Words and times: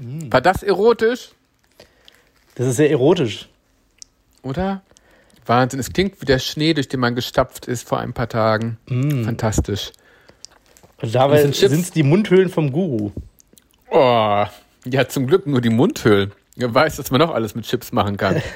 War 0.00 0.40
das 0.40 0.62
erotisch? 0.62 1.30
Das 2.54 2.66
ist 2.66 2.76
sehr 2.76 2.90
erotisch. 2.90 3.48
Oder? 4.42 4.82
Wahnsinn. 5.46 5.80
Es 5.80 5.92
klingt 5.92 6.20
wie 6.20 6.26
der 6.26 6.38
Schnee, 6.38 6.74
durch 6.74 6.88
den 6.88 7.00
man 7.00 7.14
gestapft 7.14 7.66
ist 7.66 7.86
vor 7.86 7.98
ein 8.00 8.12
paar 8.12 8.28
Tagen. 8.28 8.78
Fantastisch. 8.86 9.92
Und 11.02 11.14
dabei 11.14 11.46
sind 11.46 11.80
es 11.80 11.90
die 11.90 12.02
Mundhöhlen 12.02 12.48
vom 12.48 12.72
Guru. 12.72 13.12
Oh, 13.90 14.44
ja, 14.84 15.08
zum 15.08 15.26
Glück 15.26 15.46
nur 15.46 15.60
die 15.60 15.70
Mundhöhlen. 15.70 16.32
Wer 16.56 16.74
weiß, 16.74 16.96
dass 16.96 17.10
man 17.10 17.20
noch 17.20 17.32
alles 17.32 17.54
mit 17.54 17.64
Chips 17.64 17.92
machen 17.92 18.16
kann. 18.16 18.42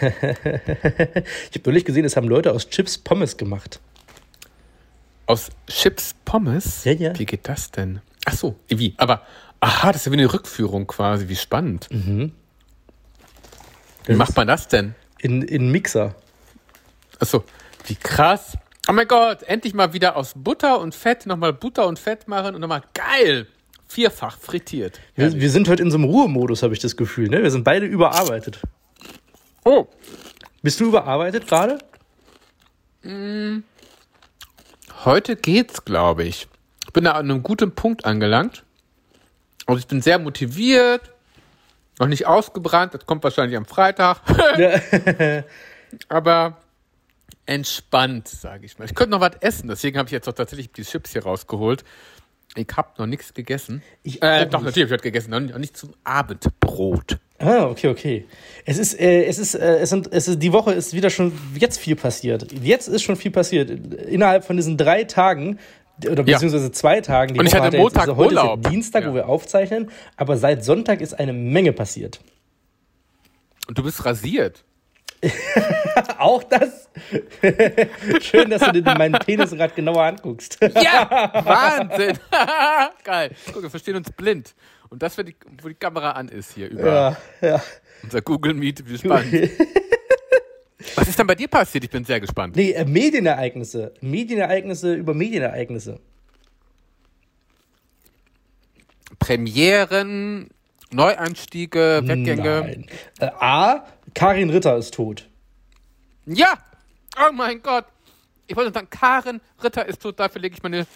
Ich 1.51 1.61
habe 1.61 1.71
neulich 1.71 1.85
gesehen, 1.85 2.05
es 2.05 2.17
haben 2.17 2.29
Leute 2.29 2.53
aus 2.53 2.69
Chips 2.69 2.99
Pommes 2.99 3.37
gemacht. 3.37 3.81
Aus 5.27 5.49
Chips 5.67 6.15
Pommes? 6.25 6.85
Ja, 6.85 6.93
ja. 6.93 7.19
Wie 7.19 7.25
geht 7.25 7.49
das 7.49 7.71
denn? 7.71 8.01
Ach 8.27 8.35
so, 8.35 8.57
wie? 8.69 8.95
Aber, 8.99 9.23
aha, 9.61 9.93
das 9.93 10.03
ist 10.03 10.07
ja 10.07 10.13
wie 10.13 10.19
eine 10.19 10.33
Rückführung 10.33 10.87
quasi. 10.87 11.29
Wie 11.29 11.37
spannend. 11.37 11.89
Wie 11.91 12.31
Das 14.07 14.17
macht 14.17 14.37
man 14.37 14.47
das 14.47 14.69
denn? 14.69 14.95
In, 15.19 15.43
in 15.43 15.71
Mixer. 15.71 16.15
Ach 17.21 17.27
so, 17.27 17.45
wie 17.87 17.95
krass. 17.97 18.57
Oh 18.89 18.93
mein 18.93 19.09
Gott, 19.09 19.43
endlich 19.45 19.73
mal 19.73 19.93
wieder 19.95 20.17
aus 20.17 20.33
Butter 20.37 20.79
und 20.81 20.95
Fett 20.95 21.25
nochmal 21.27 21.55
Butter 21.55 21.87
und 21.87 21.99
Fett 21.99 22.29
machen 22.29 22.55
und 22.55 22.61
nochmal 22.61 22.83
geil. 22.93 23.47
Vierfach 23.89 24.39
frittiert. 24.39 25.01
Wir, 25.15 25.33
wir 25.33 25.51
sind 25.51 25.69
heute 25.69 25.83
in 25.83 25.91
so 25.91 25.97
einem 25.97 26.05
Ruhemodus, 26.05 26.63
habe 26.63 26.75
ich 26.75 26.81
das 26.81 26.97
Gefühl. 26.97 27.29
Ne? 27.29 27.43
Wir 27.43 27.51
sind 27.51 27.65
beide 27.65 27.87
überarbeitet. 27.87 28.61
Oh, 29.65 29.87
Bist 30.63 30.81
du 30.81 30.87
überarbeitet 30.87 31.47
gerade? 31.47 31.79
heute 35.05 35.37
geht's, 35.37 35.85
glaube 35.85 36.25
ich. 36.25 36.49
Ich 36.87 36.93
bin 36.93 37.05
da 37.05 37.13
an 37.13 37.31
einem 37.31 37.43
guten 37.43 37.73
Punkt 37.75 38.05
angelangt. 38.07 38.65
Also 39.67 39.79
ich 39.79 39.87
bin 39.87 40.03
sehr 40.03 40.19
motiviert, 40.19 41.13
noch 41.99 42.07
nicht 42.07 42.27
ausgebrannt, 42.27 42.95
das 42.95 43.07
kommt 43.07 43.25
wahrscheinlich 43.25 43.57
am 43.57 43.65
Freitag, 43.65 44.21
aber 46.09 46.59
entspannt, 47.47 48.29
sage 48.29 48.67
ich 48.67 48.79
mal. 48.79 48.85
Ich 48.85 48.95
könnte 48.95 49.13
noch 49.13 49.21
was 49.21 49.37
essen, 49.41 49.69
deswegen 49.69 49.99
habe 49.99 50.09
ich 50.09 50.13
jetzt 50.13 50.29
auch 50.29 50.35
tatsächlich 50.35 50.73
die 50.73 50.83
Chips 50.83 51.13
hier 51.13 51.23
rausgeholt. 51.23 51.85
Ich 52.57 52.69
habe 52.77 52.91
noch 52.99 53.07
nichts 53.07 53.35
gegessen. 53.35 53.83
Ich 54.03 54.23
äh, 54.23 54.47
doch, 54.47 54.61
nicht. 54.61 54.67
natürlich, 54.67 54.87
ich 54.87 54.93
habe 54.93 55.03
gegessen, 55.03 55.31
noch 55.31 55.41
nicht, 55.41 55.53
noch 55.53 55.59
nicht 55.59 55.77
zum 55.77 55.95
Abendbrot. 56.05 57.19
Ah, 57.39 57.65
okay, 57.65 57.89
okay. 57.89 58.27
Es 58.65 58.79
ist, 58.79 58.99
äh, 58.99 59.25
es 59.25 59.39
ist, 59.39 59.55
äh, 59.55 59.79
es 59.79 59.91
sind, 59.91 60.13
es 60.13 60.29
ist, 60.29 60.39
die 60.39 60.53
Woche 60.53 60.73
ist 60.73 60.95
wieder 60.95 61.11
schon 61.11 61.33
jetzt 61.59 61.79
viel 61.79 61.97
passiert. 61.97 62.53
Jetzt 62.53 62.87
ist 62.87 63.03
schon 63.03 63.17
viel 63.17 63.33
passiert. 63.33 63.71
Innerhalb 63.71 64.45
von 64.45 64.57
diesen 64.57 64.77
drei 64.77 65.05
Tagen 65.05 65.59
oder 65.99 66.25
Ja. 66.25 66.35
beziehungsweise 66.35 66.73
zwei 66.73 67.01
Tagen. 67.01 67.35
Die 67.35 67.41
Und 67.41 67.47
ich 67.47 67.53
Woche 67.53 67.59
hatte 67.63 67.67
hat 67.69 67.73
ja 67.75 67.79
jetzt- 67.81 67.85
Montag 67.95 68.01
also 68.09 68.17
heute 68.17 68.35
Urlaub. 68.37 68.59
ist 68.61 68.65
ja 68.65 68.71
Dienstag, 68.71 69.05
Ja. 69.05 69.11
wo 69.11 69.15
wir 69.15 69.29
aufzeichnen, 69.29 69.91
aber 70.17 70.37
seit 70.37 70.65
Sonntag 70.65 71.01
ist 71.01 71.15
eine 71.19 71.33
Menge 71.33 71.73
passiert. 71.73 72.21
Und 73.69 73.79
du 73.79 73.83
bist 73.83 74.05
rasiert. 74.05 74.65
Auch 76.19 76.43
das? 76.43 76.89
Schön, 78.21 78.51
dass 78.51 78.61
du 78.63 78.73
dir 78.73 78.83
meinen 78.95 79.15
Penis 79.15 79.51
gerade 79.53 79.73
genauer 79.75 80.03
anguckst. 80.03 80.59
Ja, 80.61 81.09
Wahnsinn. 81.45 82.19
Geil. 83.05 83.31
Guck, 83.53 83.63
wir 83.63 83.71
verstehen 83.71 83.97
uns 83.97 84.11
blind. 84.13 84.55
Und 84.91 85.03
das, 85.03 85.17
die, 85.17 85.35
wo 85.63 85.69
die 85.69 85.75
Kamera 85.75 86.11
an 86.13 86.29
ist 86.29 86.53
hier 86.55 86.69
über 86.71 87.17
ja, 87.41 87.49
ja. 87.49 87.63
unser 88.03 88.21
Google 88.21 88.53
Meet. 88.55 88.87
Wie 88.89 88.99
spannend. 88.99 89.51
Was 90.97 91.09
ist 91.09 91.19
denn 91.19 91.27
bei 91.27 91.35
dir 91.35 91.49
passiert? 91.49 91.85
Ich 91.85 91.91
bin 91.91 92.05
sehr 92.05 92.21
gespannt. 92.21 92.57
Nee, 92.57 92.73
äh, 92.73 92.85
Medienereignisse. 92.85 93.93
Medienereignisse 94.01 94.95
über 94.95 95.15
Medienereignisse. 95.15 96.01
Premieren, 99.19 100.49
Neueinstiege, 100.93 102.03
Weggänge. 102.05 102.85
Äh, 103.21 103.27
A, 103.39 103.87
Karin 104.15 104.51
Ritter 104.51 104.77
ist 104.77 104.95
tot. 104.95 105.29
Ja! 106.27 106.55
Oh 107.17 107.33
mein 107.33 107.63
Gott! 107.63 107.85
Ich 108.47 108.57
wollte 108.57 108.73
sagen, 108.73 108.89
Karen 108.91 109.41
Ritter 109.63 109.87
ist 109.87 110.03
tot, 110.03 110.19
dafür 110.19 110.43
lege 110.43 110.55
ich 110.57 110.63
meine 110.63 110.87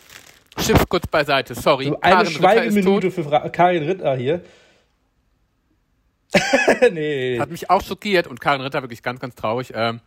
Schiff 0.59 0.89
kurz 0.89 1.07
beiseite. 1.07 1.55
Sorry. 1.55 1.87
So 1.87 2.01
eine 2.01 2.23
ist 2.25 2.33
Schweigeminute 2.33 3.11
für 3.11 3.25
Fra 3.25 3.49
Karin 3.49 3.85
Ritter 3.85 4.17
hier. 4.17 4.43
nee. 6.93 7.39
Hat 7.39 7.51
mich 7.51 7.71
auch 7.71 7.83
schockiert 7.83 8.27
und 8.27 8.41
Karen 8.41 8.61
Ritter 8.61 8.83
wirklich 8.83 9.03
ganz, 9.03 9.21
ganz 9.21 9.35
traurig. 9.35 9.73
Ähm, 9.75 10.01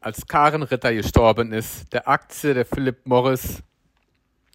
als 0.00 0.26
Karen 0.26 0.62
Ritter 0.62 0.92
gestorben 0.92 1.52
ist, 1.52 1.92
der 1.92 2.08
Aktie 2.08 2.54
der 2.54 2.64
Philip 2.64 3.06
Morris 3.06 3.62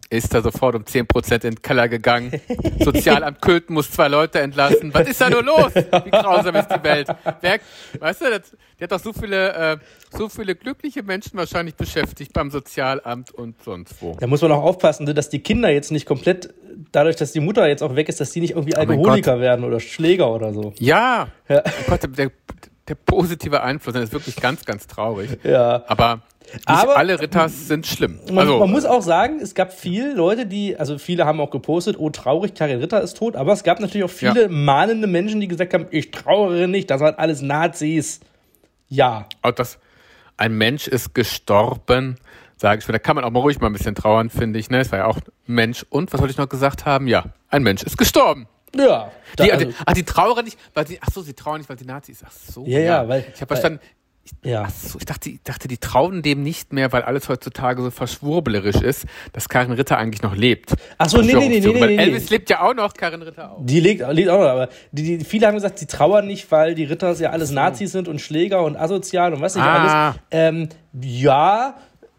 ist 0.09 0.33
da 0.33 0.41
sofort 0.41 0.75
um 0.75 0.83
10% 0.83 1.33
in 1.33 1.39
den 1.39 1.61
Keller 1.61 1.87
gegangen. 1.89 2.31
Sozialamt 2.79 3.41
Köthen 3.41 3.73
muss 3.73 3.91
zwei 3.91 4.07
Leute 4.07 4.39
entlassen. 4.39 4.93
Was 4.93 5.07
ist 5.09 5.19
da 5.19 5.29
nur 5.29 5.43
los? 5.43 5.73
Wie 5.75 6.09
grausam 6.11 6.55
ist 6.55 6.69
die 6.69 6.83
Welt? 6.83 7.07
Wer, 7.41 7.59
weißt 7.99 8.21
du, 8.21 8.29
das, 8.29 8.55
die 8.79 8.83
hat 8.83 8.91
doch 8.91 8.99
so 8.99 9.13
viele, 9.13 9.53
äh, 9.53 9.77
so 10.11 10.29
viele 10.29 10.55
glückliche 10.55 11.03
Menschen 11.03 11.37
wahrscheinlich 11.37 11.75
beschäftigt 11.75 12.33
beim 12.33 12.51
Sozialamt 12.51 13.31
und 13.31 13.61
sonst 13.63 14.01
wo. 14.01 14.15
Da 14.19 14.27
muss 14.27 14.41
man 14.41 14.51
auch 14.51 14.63
aufpassen, 14.63 15.05
ne, 15.05 15.13
dass 15.13 15.29
die 15.29 15.39
Kinder 15.39 15.69
jetzt 15.69 15.91
nicht 15.91 16.05
komplett, 16.05 16.53
dadurch, 16.91 17.15
dass 17.15 17.31
die 17.31 17.39
Mutter 17.39 17.67
jetzt 17.67 17.83
auch 17.83 17.95
weg 17.95 18.07
ist, 18.09 18.21
dass 18.21 18.31
die 18.31 18.41
nicht 18.41 18.51
irgendwie 18.51 18.75
Oh 18.75 18.79
Alkoholiker 18.79 19.39
werden 19.39 19.65
oder 19.65 19.79
Schläger 19.79 20.31
oder 20.31 20.53
so. 20.53 20.73
Ja, 20.79 21.27
Ja. 21.49 21.63
oh 21.65 21.89
Gott, 21.89 22.01
der, 22.17 22.31
der 22.87 22.95
positive 22.95 23.61
Einfluss, 23.63 23.93
das 23.93 24.05
ist 24.05 24.13
wirklich 24.13 24.35
ganz, 24.37 24.65
ganz 24.65 24.87
traurig. 24.87 25.37
Ja. 25.43 25.83
Aber 25.87 26.21
nicht 26.53 26.67
Aber- 26.69 26.95
alle 26.97 27.19
Ritters 27.19 27.67
sind 27.67 27.85
schlimm. 27.85 28.19
Man, 28.29 28.39
Also, 28.39 28.59
man 28.59 28.71
muss 28.71 28.85
auch 28.85 29.01
sagen, 29.01 29.39
es 29.41 29.53
gab 29.53 29.73
viele 29.73 30.13
Leute, 30.13 30.45
die, 30.45 30.77
also 30.77 30.97
viele 30.97 31.25
haben 31.25 31.41
auch 31.41 31.51
gepostet, 31.51 31.97
oh 31.99 32.09
traurig, 32.09 32.53
Karin 32.53 32.79
Ritter 32.79 33.01
ist 33.01 33.17
tot, 33.17 33.35
aber 33.35 33.51
es 33.51 33.63
gab 33.63 33.79
natürlich 33.81 34.05
auch 34.05 34.09
viele 34.09 34.43
Ja. 34.43 34.47
mahnende 34.49 35.07
Menschen, 35.07 35.41
die 35.41 35.47
gesagt 35.49 35.73
haben, 35.73 35.87
ich 35.91 36.11
trauere 36.11 36.67
nicht, 36.67 36.89
das 36.89 37.01
waren 37.01 37.15
alles 37.15 37.41
Nazis. 37.41 38.21
Ja. 38.87 39.27
auch 39.41 39.51
das, 39.51 39.79
ein 40.37 40.53
Mensch 40.57 40.87
ist 40.87 41.13
gestorben, 41.13 42.15
sage 42.55 42.79
ich 42.79 42.87
mir. 42.87 42.93
Da 42.93 42.99
kann 42.99 43.15
man 43.15 43.25
auch 43.25 43.31
mal 43.31 43.39
ruhig 43.41 43.59
mal 43.59 43.67
ein 43.67 43.73
bisschen 43.73 43.95
trauern, 43.95 44.29
finde 44.29 44.59
ich. 44.59 44.69
Ne? 44.69 44.79
Es 44.79 44.91
war 44.91 44.99
ja 44.99 45.05
auch 45.05 45.19
Mensch. 45.45 45.85
Und 45.89 46.13
was 46.13 46.21
wollte 46.21 46.31
ich 46.31 46.37
noch 46.37 46.47
gesagt 46.47 46.85
haben? 46.85 47.07
Ja, 47.07 47.25
ein 47.49 47.63
Mensch 47.63 47.83
ist 47.83 47.97
gestorben. 47.97 48.47
Ja. 48.77 49.11
Da, 49.35 49.43
Die, 49.43 49.51
also, 49.53 49.65
die, 49.65 49.73
ach, 49.85 49.93
die 49.93 50.03
trauern 50.03 50.45
nicht, 50.45 50.57
weil 50.73 50.87
sie, 50.87 50.99
ach 51.01 51.09
so, 51.13 51.21
sie 51.21 51.33
trauern 51.33 51.59
nicht, 51.59 51.69
weil 51.69 51.77
sie 51.79 51.85
Nazis. 51.85 52.19
Ach 52.25 52.31
so. 52.31 52.65
Ja, 52.65 52.79
ja, 52.79 53.07
weil- 53.07 53.25
ich 53.33 53.41
habe 53.41 53.47
verstanden. 53.47 53.79
ja. 54.43 54.63
Ach 54.67 54.69
so, 54.71 54.97
ich 54.99 55.05
dachte, 55.05 55.29
ich 55.29 55.41
dachte, 55.43 55.67
die 55.69 55.77
trauen 55.77 56.21
dem 56.21 56.43
nicht 56.43 56.73
mehr, 56.73 56.91
weil 56.91 57.03
alles 57.03 57.29
heutzutage 57.29 57.81
so 57.81 57.91
verschwurbelerisch 57.91 58.75
ist, 58.81 59.05
dass 59.33 59.47
Karin 59.47 59.71
Ritter 59.73 59.97
eigentlich 59.97 60.21
noch 60.21 60.35
lebt. 60.35 60.75
Ach 60.97 61.07
so, 61.09 61.21
nee, 61.21 61.33
nee, 61.33 61.47
nee, 61.47 61.59
nee, 61.59 61.71
nee, 61.71 61.87
nee. 61.87 61.97
Elvis 61.97 62.29
lebt 62.29 62.49
ja 62.49 62.61
auch 62.61 62.73
noch, 62.73 62.93
Karin 62.93 63.21
Ritter 63.21 63.51
auch. 63.51 63.59
Die 63.61 63.79
liegt, 63.79 64.05
liegt 64.11 64.29
auch 64.29 64.39
noch, 64.39 64.47
aber 64.49 64.69
die, 64.91 65.17
die, 65.19 65.23
viele 65.25 65.47
haben 65.47 65.55
gesagt, 65.55 65.79
sie 65.79 65.85
trauern 65.87 66.27
nicht, 66.27 66.51
weil 66.51 66.75
die 66.75 66.83
Ritters 66.83 67.19
ja 67.19 67.29
alles 67.29 67.51
Nazis 67.51 67.91
sind 67.93 68.07
und 68.07 68.19
Schläger 68.19 68.63
und 68.63 68.75
asozial 68.75 69.33
und 69.33 69.41
was 69.41 69.55
nicht 69.55 69.63
Ah. 69.63 70.07
alles. 70.09 70.19
Ähm, 70.31 70.69
ja, 70.99 71.75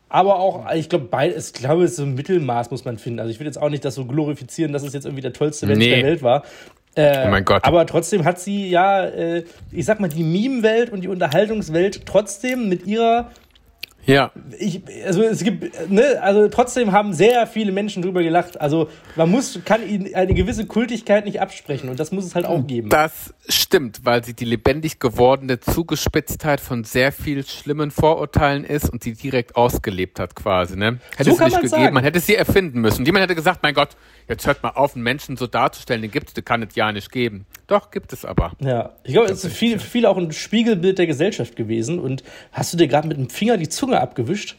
aber 0.09 0.39
auch, 0.39 0.71
ich 0.73 0.89
glaube, 0.89 1.09
ich 1.37 1.53
glaube, 1.53 1.85
es 1.85 1.91
ist 1.93 1.97
so 1.97 2.03
ein 2.05 2.15
Mittelmaß, 2.15 2.71
muss 2.71 2.85
man 2.85 2.99
finden. 2.99 3.21
Also 3.21 3.31
ich 3.31 3.39
will 3.41 3.47
jetzt 3.47 3.61
auch 3.61 3.69
nicht 3.71 3.85
das 3.85 3.95
so 3.95 4.05
glorifizieren, 4.05 4.73
dass 4.73 4.83
es 4.83 4.93
jetzt 4.95 5.05
irgendwie 5.05 5.23
der 5.23 5.33
tollste 5.33 5.67
Mensch 5.67 5.79
Nee. 5.79 5.91
der 5.97 6.05
Welt 6.05 6.23
war. 6.23 6.45
Äh, 6.95 7.27
Oh 7.27 7.31
mein 7.31 7.45
Gott. 7.45 7.65
Aber 7.65 7.87
trotzdem 7.87 8.25
hat 8.25 8.41
sie 8.41 8.69
ja, 8.71 9.05
äh, 9.05 9.45
ich 9.71 9.85
sag 9.85 10.01
mal, 10.01 10.09
die 10.09 10.23
Meme-Welt 10.25 10.91
und 10.91 11.03
die 11.03 11.09
Unterhaltungswelt 11.09 12.07
trotzdem 12.07 12.69
mit 12.69 12.87
ihrer 12.87 13.31
Ja. 14.09 14.33
ich, 14.59 14.83
also 15.07 15.23
es 15.23 15.45
gibt, 15.45 15.91
ne, 15.91 16.19
also 16.23 16.49
trotzdem 16.49 16.93
haben 16.93 17.13
sehr 17.13 17.47
viele 17.47 17.73
Menschen 17.73 18.03
drüber 18.03 18.23
gelacht. 18.23 18.59
Also 18.61 18.89
man 19.17 19.31
muss, 19.31 19.61
kann 19.67 19.87
ihnen 19.87 20.15
eine 20.15 20.33
gewisse 20.33 20.67
Kultigkeit 20.67 21.27
nicht 21.27 21.41
absprechen 21.41 21.91
und 21.91 22.01
das 22.01 22.11
muss 22.11 22.25
es 22.25 22.35
halt 22.35 22.47
auch 22.47 22.67
geben. 22.67 22.89
Das 22.89 23.35
stimmt, 23.49 24.01
weil 24.05 24.25
sie 24.25 24.33
die 24.33 24.47
lebendig 24.47 24.99
gewordene 24.99 25.61
Zugespitztheit 25.61 26.61
von 26.61 26.85
sehr 26.85 27.13
viel 27.13 27.45
schlimmen 27.45 27.91
Vorurteilen 27.91 28.65
ist 28.65 28.89
und 28.89 29.03
sie 29.03 29.13
direkt 29.13 29.57
ausgelebt 29.57 30.19
hat 30.19 30.35
quasi, 30.35 30.77
ne? 30.77 30.99
Hätte 31.17 31.31
So 31.31 31.37
es 31.37 31.41
nicht 31.41 31.55
gegeben, 31.57 31.69
sagen. 31.69 31.95
man 31.95 32.03
hätte 32.03 32.21
sie 32.21 32.35
erfinden 32.35 32.81
müssen. 32.81 33.05
Jemand 33.05 33.25
hätte 33.25 33.35
gesagt, 33.35 33.63
mein 33.63 33.75
Gott, 33.75 33.91
jetzt 34.27 34.47
hört 34.47 34.63
mal 34.63 34.71
auf, 34.71 34.95
einen 34.95 35.05
Menschen 35.05 35.37
so 35.37 35.47
darzustellen, 35.47 36.01
den 36.01 36.11
gibt's, 36.11 36.33
den 36.33 36.45
kann 36.45 36.63
es 36.63 36.75
ja 36.75 36.91
nicht 36.93 37.13
geben. 37.13 37.47
Doch, 37.67 37.91
gibt 37.91 38.15
es 38.15 38.25
aber. 38.25 38.53
Ja, 38.61 38.95
ich 39.05 39.13
glaube, 39.13 39.31
es 39.31 39.45
ist 39.45 39.53
für 39.53 39.59
viele, 39.59 39.79
für 39.79 39.87
viele 39.87 40.09
auch 40.09 40.17
ein 40.17 40.33
Spiegelbild 40.33 40.99
der 40.99 41.07
Gesellschaft 41.07 41.55
gewesen. 41.55 41.99
Und 41.99 42.23
hast 42.51 42.73
du 42.73 42.79
dir 42.79 42.89
gerade 42.89 43.07
mit 43.07 43.19
dem 43.19 43.29
Finger 43.29 43.59
die 43.59 43.69
Zunge 43.69 43.98
abgewischt? 44.01 44.57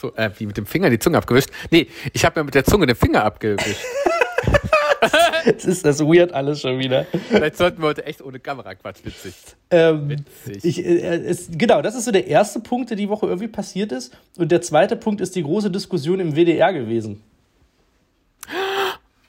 So, 0.00 0.14
äh, 0.16 0.30
wie 0.38 0.46
mit 0.46 0.56
dem 0.56 0.66
Finger 0.66 0.90
die 0.90 0.98
Zunge 0.98 1.18
abgewischt? 1.18 1.50
Nee, 1.70 1.88
ich 2.12 2.24
habe 2.24 2.40
mir 2.40 2.44
mit 2.44 2.54
der 2.54 2.64
Zunge 2.64 2.86
den 2.86 2.96
Finger 2.96 3.24
abgewischt. 3.24 3.80
Jetzt 5.44 5.64
ist 5.64 5.84
das 5.84 6.00
weird 6.00 6.32
alles 6.32 6.60
schon 6.60 6.78
wieder. 6.78 7.06
Vielleicht 7.28 7.56
sollten 7.56 7.82
wir 7.82 7.88
heute 7.88 8.06
echt 8.06 8.22
ohne 8.22 8.38
Kamera 8.38 8.74
Quatsch 8.74 9.04
witzig. 9.04 9.34
Ähm, 9.70 10.24
Witzig. 10.44 10.64
ich, 10.64 10.84
äh, 10.84 11.16
es, 11.24 11.48
genau, 11.50 11.82
das 11.82 11.94
ist 11.94 12.04
so 12.04 12.12
der 12.12 12.26
erste 12.26 12.60
Punkt, 12.60 12.90
der 12.90 12.96
die 12.96 13.08
Woche 13.08 13.26
irgendwie 13.26 13.48
passiert 13.48 13.90
ist. 13.90 14.16
Und 14.36 14.52
der 14.52 14.62
zweite 14.62 14.96
Punkt 14.96 15.20
ist 15.20 15.34
die 15.34 15.42
große 15.42 15.70
Diskussion 15.70 16.20
im 16.20 16.36
WDR 16.36 16.72
gewesen. 16.72 17.22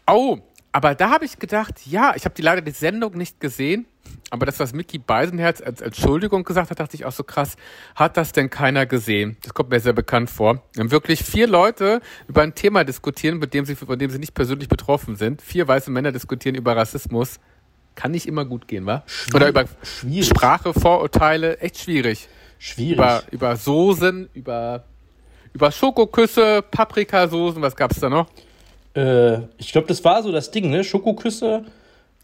Oh, 0.07 0.37
aber 0.73 0.95
da 0.95 1.11
habe 1.11 1.23
ich 1.23 1.37
gedacht, 1.37 1.85
ja, 1.85 2.13
ich 2.15 2.25
habe 2.25 2.33
die 2.35 2.41
leider 2.41 2.61
die 2.61 2.71
Sendung 2.71 3.15
nicht 3.15 3.39
gesehen, 3.39 3.85
aber 4.31 4.47
das, 4.47 4.59
was 4.59 4.73
Mickey 4.73 4.97
Beisenherz 4.97 5.61
als 5.61 5.81
Entschuldigung 5.81 6.43
gesagt 6.43 6.71
hat, 6.71 6.79
dachte 6.79 6.95
ich 6.95 7.05
auch 7.05 7.11
so 7.11 7.23
krass, 7.23 7.55
hat 7.95 8.17
das 8.17 8.31
denn 8.31 8.49
keiner 8.49 8.87
gesehen? 8.87 9.37
Das 9.43 9.53
kommt 9.53 9.69
mir 9.69 9.79
sehr 9.79 9.93
bekannt 9.93 10.31
vor. 10.31 10.63
Wir 10.73 10.81
haben 10.81 10.91
wirklich 10.91 11.23
vier 11.23 11.45
Leute 11.45 12.01
über 12.27 12.41
ein 12.41 12.55
Thema 12.55 12.83
diskutieren, 12.83 13.37
mit 13.37 13.53
dem 13.53 13.65
sie, 13.65 13.75
von 13.75 13.99
dem 13.99 14.09
sie 14.09 14.17
nicht 14.17 14.33
persönlich 14.33 14.67
betroffen 14.67 15.15
sind. 15.15 15.43
Vier 15.43 15.67
weiße 15.67 15.91
Männer 15.91 16.11
diskutieren 16.11 16.55
über 16.55 16.75
Rassismus. 16.75 17.39
kann 17.93 18.09
nicht 18.09 18.27
immer 18.27 18.43
gut 18.43 18.67
gehen, 18.67 18.87
wa? 18.87 19.03
Oder 19.35 19.49
über 19.49 19.65
schwierig. 19.83 20.27
Sprache, 20.27 20.73
Vorurteile, 20.73 21.59
echt 21.59 21.77
schwierig. 21.77 22.27
Schwierig. 22.57 22.93
Über, 22.93 23.23
über 23.29 23.55
Soßen, 23.55 24.29
über, 24.33 24.85
über 25.53 25.71
Schokoküsse, 25.71 26.63
Paprikasoßen, 26.63 27.61
was 27.61 27.75
gab's 27.75 27.99
da 27.99 28.09
noch? 28.09 28.27
Äh, 28.95 29.39
ich 29.57 29.71
glaube, 29.71 29.87
das 29.87 30.03
war 30.03 30.23
so 30.23 30.31
das 30.31 30.51
Ding, 30.51 30.69
ne? 30.69 30.83
Schokoküsse. 30.83 31.65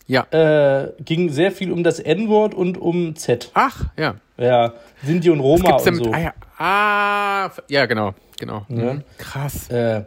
Ja. 0.08 0.26
Äh, 0.32 0.94
ging 1.04 1.30
sehr 1.30 1.52
viel 1.52 1.72
um 1.72 1.84
das 1.84 2.00
N-Wort 2.00 2.56
und 2.56 2.80
um 2.80 3.16
Z. 3.16 3.52
Ach, 3.54 3.86
ja. 3.96 4.16
Ja, 4.38 4.74
Sinti 5.04 5.30
und 5.30 5.40
Roma 5.40 5.76
und 5.76 5.96
so. 5.96 6.12
ah, 6.12 6.20
ja, 6.20 6.34
ah, 6.58 7.52
ja, 7.68 7.86
genau, 7.86 8.16
genau. 8.40 8.66
Ja. 8.70 8.94
Mhm. 8.94 9.04
Krass. 9.18 9.70
Äh, 9.70 10.04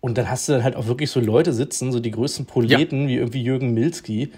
und 0.00 0.18
dann 0.18 0.28
hast 0.28 0.48
du 0.48 0.52
dann 0.52 0.64
halt 0.64 0.76
auch 0.76 0.86
wirklich 0.86 1.10
so 1.10 1.20
Leute 1.20 1.54
sitzen, 1.54 1.90
so 1.90 2.00
die 2.00 2.10
größten 2.10 2.44
Proleten, 2.44 3.08
wie 3.08 3.16
irgendwie 3.16 3.42
Jürgen 3.42 3.72
Milski, 3.72 4.32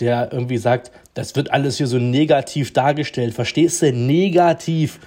der 0.00 0.30
irgendwie 0.30 0.58
sagt, 0.58 0.90
das 1.14 1.34
wird 1.36 1.52
alles 1.52 1.78
hier 1.78 1.86
so 1.86 1.98
negativ 1.98 2.74
dargestellt. 2.74 3.32
Verstehst 3.32 3.80
du? 3.80 3.90
Negativ. 3.92 4.98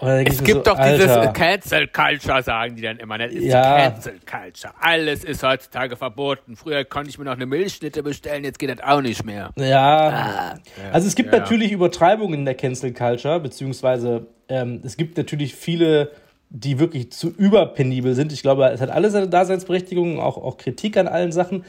Es 0.00 0.42
gibt 0.44 0.66
so, 0.66 0.74
doch 0.74 0.78
dieses 0.82 1.32
Cancel 1.32 1.88
Culture, 1.88 2.42
sagen 2.42 2.76
die 2.76 2.82
dann 2.82 2.98
immer. 2.98 3.18
Das 3.18 3.32
ist 3.32 3.44
Ja. 3.44 3.90
Cancel 3.90 4.14
Culture. 4.30 4.74
Alles 4.80 5.24
ist 5.24 5.42
heutzutage 5.42 5.96
verboten. 5.96 6.56
Früher 6.56 6.84
konnte 6.84 7.10
ich 7.10 7.18
mir 7.18 7.24
noch 7.24 7.32
eine 7.32 7.46
Milchschnitte 7.46 8.02
bestellen, 8.02 8.44
jetzt 8.44 8.58
geht 8.58 8.70
das 8.70 8.86
auch 8.86 9.00
nicht 9.00 9.24
mehr. 9.24 9.50
Ja. 9.56 10.56
also 10.92 11.06
es 11.08 11.14
gibt 11.14 11.32
ja. 11.32 11.38
natürlich 11.40 11.72
Übertreibungen 11.72 12.40
in 12.40 12.44
der 12.44 12.54
Cancel 12.54 12.92
Culture, 12.92 13.40
beziehungsweise 13.40 14.26
ähm, 14.48 14.80
es 14.84 14.96
gibt 14.96 15.16
natürlich 15.16 15.54
viele, 15.54 16.10
die 16.50 16.78
wirklich 16.78 17.10
zu 17.12 17.30
überpenibel 17.30 18.14
sind. 18.14 18.32
Ich 18.32 18.42
glaube, 18.42 18.66
es 18.68 18.80
hat 18.80 18.90
alle 18.90 19.10
seine 19.10 19.28
Daseinsberechtigung, 19.28 20.20
auch, 20.20 20.36
auch 20.36 20.56
Kritik 20.58 20.96
an 20.96 21.08
allen 21.08 21.32
Sachen. 21.32 21.64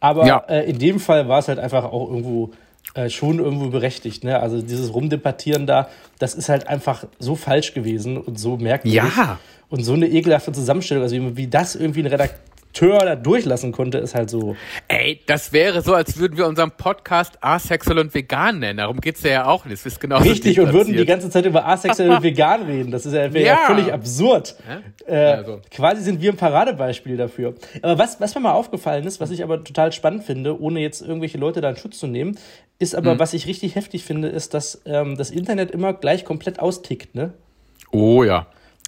Aber 0.00 0.26
Ja. 0.26 0.44
äh, 0.48 0.68
in 0.70 0.78
dem 0.78 1.00
Fall 1.00 1.28
war 1.28 1.38
es 1.40 1.48
halt 1.48 1.58
einfach 1.58 1.84
auch 1.84 2.08
irgendwo 2.08 2.52
äh, 2.94 3.08
schon 3.08 3.38
irgendwo 3.38 3.68
berechtigt. 3.68 4.24
Ne? 4.24 4.40
Also 4.40 4.62
dieses 4.62 4.92
Rumdebattieren 4.92 5.66
da, 5.66 5.88
das 6.18 6.34
ist 6.34 6.48
halt 6.48 6.68
einfach 6.68 7.04
so 7.18 7.34
falsch 7.36 7.74
gewesen 7.74 8.16
und 8.16 8.38
so 8.38 8.56
merkwürdig. 8.56 8.94
Ja. 8.94 9.38
Und 9.68 9.84
so 9.84 9.92
eine 9.92 10.08
ekelhafte 10.08 10.50
Zusammenstellung, 10.50 11.04
also 11.04 11.14
wie, 11.14 11.36
wie 11.36 11.46
das 11.46 11.76
irgendwie 11.76 12.00
ein 12.00 12.06
Redakteur 12.06 12.49
da 12.72 13.16
durchlassen 13.16 13.72
konnte, 13.72 13.98
ist 13.98 14.14
halt 14.14 14.30
so. 14.30 14.56
Ey, 14.88 15.20
das 15.26 15.52
wäre 15.52 15.82
so, 15.82 15.94
als 15.94 16.18
würden 16.18 16.36
wir 16.36 16.46
unseren 16.46 16.70
Podcast 16.70 17.38
asexuell 17.40 17.98
und 17.98 18.14
vegan 18.14 18.58
nennen. 18.58 18.78
Darum 18.78 19.00
geht's 19.00 19.22
ja 19.22 19.46
auch 19.46 19.64
nicht. 19.64 19.84
Das 19.84 19.92
ist 19.92 20.00
genau 20.00 20.18
Richtig, 20.18 20.60
und 20.60 20.72
würden 20.72 20.96
die 20.96 21.04
ganze 21.04 21.30
Zeit 21.30 21.46
über 21.46 21.66
asexuell 21.66 22.10
und 22.10 22.22
vegan 22.22 22.62
reden. 22.62 22.90
Das 22.90 23.06
ist 23.06 23.12
ja, 23.12 23.32
wäre 23.32 23.46
ja. 23.46 23.56
Völlig 23.66 23.92
absurd. 23.92 24.56
Äh, 25.06 25.14
Also. 25.14 25.60
Quasi 25.70 26.02
sind 26.02 26.20
wir 26.20 26.32
ein 26.32 26.36
Paradebeispiel 26.36 27.16
dafür. 27.16 27.54
Aber 27.82 27.98
was, 27.98 28.20
was 28.20 28.34
mir 28.34 28.40
mal 28.40 28.52
aufgefallen 28.52 29.06
ist, 29.06 29.20
was 29.20 29.30
ich 29.30 29.42
aber 29.42 29.62
total 29.64 29.92
spannend 29.92 30.24
finde, 30.24 30.60
ohne 30.60 30.80
jetzt 30.80 31.02
irgendwelche 31.02 31.38
Leute 31.38 31.60
da 31.60 31.70
in 31.70 31.76
Schutz 31.76 31.98
zu 31.98 32.06
nehmen, 32.06 32.38
ist 32.78 32.94
aber, 32.94 33.18
was 33.18 33.34
ich 33.34 33.46
richtig 33.46 33.74
heftig 33.74 34.04
finde, 34.04 34.28
ist, 34.28 34.54
dass 34.54 34.80
ähm, 34.86 35.16
das 35.16 35.30
Internet 35.30 35.70
immer 35.70 35.92
gleich 35.92 36.24
komplett 36.24 36.60
austickt. 36.60 37.14
Ne? 37.14 37.34
Oh 37.90 38.24
ja. 38.24 38.46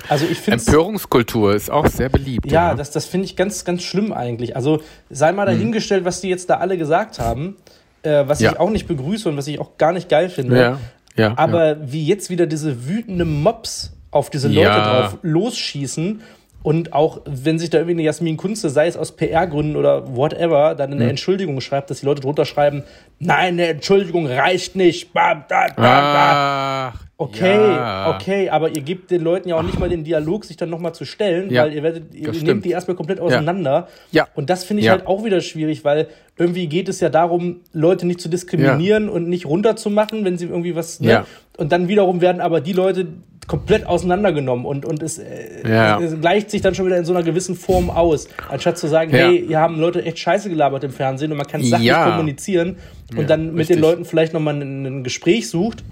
Also 0.09 0.27
ich 0.31 0.39
finde 0.39 0.59
Empörungskultur 0.65 1.55
ist 1.55 1.71
auch 1.71 1.87
sehr 1.87 2.09
beliebt. 2.09 2.51
ja, 2.51 2.75
das, 2.75 2.91
das 2.91 3.07
finde 3.07 3.27
ich 3.27 3.37
ganz, 3.37 3.65
ganz 3.65 3.83
schlimm 3.83 4.13
eigentlich. 4.13 4.57
Also 4.57 4.81
sei 5.11 5.33
mal 5.33 5.47
dahingestellt, 5.47 6.05
was 6.05 6.21
die 6.21 6.29
jetzt 6.29 6.51
da 6.51 6.57
alle 6.57 6.77
gesagt 6.77 7.19
haben, 7.19 7.57
äh, 8.03 8.25
was 8.27 8.41
Ja. 8.41 8.53
ich 8.53 8.59
auch 8.61 8.71
nicht 8.71 8.89
begrüße 8.89 9.29
und 9.29 9.37
was 9.37 9.47
ich 9.47 9.61
auch 9.61 9.79
gar 9.79 9.93
nicht 9.93 10.09
geil 10.09 10.29
finde. 10.29 10.59
ja. 10.59 10.79
ja 11.17 11.39
Aber 11.39 11.69
ja. 11.69 11.77
wie 11.93 12.05
jetzt 12.07 12.31
wieder 12.31 12.47
diese 12.47 12.89
wütenden 12.89 13.43
Mobs 13.43 13.93
auf 14.11 14.29
diese 14.29 14.49
Leute 14.49 14.61
Ja. 14.71 15.01
drauf 15.03 15.19
losschießen 15.23 16.21
und 16.63 16.93
auch, 16.93 17.21
wenn 17.27 17.59
sich 17.59 17.71
da 17.71 17.79
irgendwie 17.79 17.95
eine 17.95 18.03
Jasmin 18.03 18.37
Kunze, 18.37 18.71
sei 18.71 18.87
es 18.87 18.97
aus 18.97 19.13
PR-Gründen 19.13 19.77
oder 19.77 20.15
whatever, 20.17 20.75
dann 20.75 20.93
eine 20.93 21.09
Entschuldigung 21.11 21.61
schreibt, 21.61 21.91
dass 21.91 22.01
die 22.01 22.07
Leute 22.07 22.21
drunter 22.23 22.45
schreiben, 22.45 22.85
nein, 23.19 23.55
eine 23.55 23.67
Entschuldigung 23.69 24.27
reicht 24.27 24.77
nicht. 24.77 25.13
Bam, 25.13 25.45
da, 25.49 25.67
bam, 25.75 25.75
da. 25.77 26.93
Okay, 27.19 27.55
ja. 27.55 28.15
okay, 28.17 28.49
aber 28.49 28.71
ihr 28.71 28.83
gebt 28.83 29.11
den 29.13 29.23
Leuten 29.23 29.49
ja 29.49 29.57
auch 29.57 29.63
nicht 29.63 29.79
mal 29.79 29.89
den 29.89 30.03
Dialog, 30.03 30.45
sich 30.45 30.57
dann 30.57 30.71
nochmal 30.71 30.93
zu 30.93 31.05
stellen, 31.05 31.51
Ja, 31.51 31.63
weil 31.63 31.73
ihr 31.73 31.83
werdet, 31.85 32.13
ihr 32.15 32.23
nehmt 32.31 32.37
stimmt. 32.37 32.65
die 32.65 32.71
erstmal 32.71 32.97
komplett 32.97 33.21
auseinander. 33.21 33.87
Ja. 34.11 34.27
Und 34.35 34.51
das 34.51 34.65
finde 34.65 34.81
ich 34.81 34.87
Ja. 34.87 34.93
halt 34.93 35.07
auch 35.07 35.25
wieder 35.25 35.41
schwierig, 35.41 35.85
weil 35.85 36.09
irgendwie 36.37 36.67
geht 36.67 36.89
es 36.89 36.99
ja 36.99 37.11
darum, 37.11 37.61
Leute 37.73 38.09
nicht 38.09 38.21
zu 38.21 38.29
diskriminieren 38.29 39.09
und 39.09 39.29
nicht 39.29 39.47
runterzumachen, 39.47 40.25
wenn 40.25 40.37
sie 40.37 40.47
irgendwie 40.47 40.75
was. 40.75 40.99
Ne? 40.99 41.11
Ja. 41.11 41.27
Und 41.59 41.71
dann 41.71 41.87
wiederum 41.87 42.21
werden 42.21 42.41
aber 42.41 42.61
die 42.61 42.73
Leute 42.73 43.07
komplett 43.47 43.87
auseinandergenommen 43.87 44.65
und, 44.65 44.85
und 44.87 45.03
es, 45.03 45.19
äh, 45.19 45.69
Ja. 45.69 46.01
es 46.01 46.19
gleicht 46.21 46.51
sich 46.51 46.63
dann 46.63 46.75
schon 46.75 46.87
wieder 46.87 46.97
in 46.97 47.05
so 47.05 47.13
einer 47.13 47.23
gewissen 47.25 47.57
Form 47.57 47.91
aus. 47.91 48.29
Anstatt 48.49 48.79
zu 48.79 48.87
sagen, 48.87 49.11
Ja. 49.11 49.27
hey, 49.27 49.45
hier 49.47 49.59
haben 49.59 49.81
Leute 49.81 50.05
echt 50.05 50.19
scheiße 50.19 50.49
gelabert 50.49 50.85
im 50.85 50.93
Fernsehen 50.93 51.33
und 51.33 51.39
man 51.39 51.47
kann 51.47 51.63
sachlich 51.63 51.89
Ja. 51.89 52.11
kommunizieren 52.11 52.77
und 53.17 53.29
dann 53.29 53.47
mit 53.49 53.61
richtig. 53.61 53.77
den 53.77 53.81
Leuten 53.83 54.05
vielleicht 54.05 54.33
nochmal 54.33 54.55
ein, 54.61 54.87
ein 54.87 55.05
Gespräch 55.05 55.49
sucht. 55.51 55.83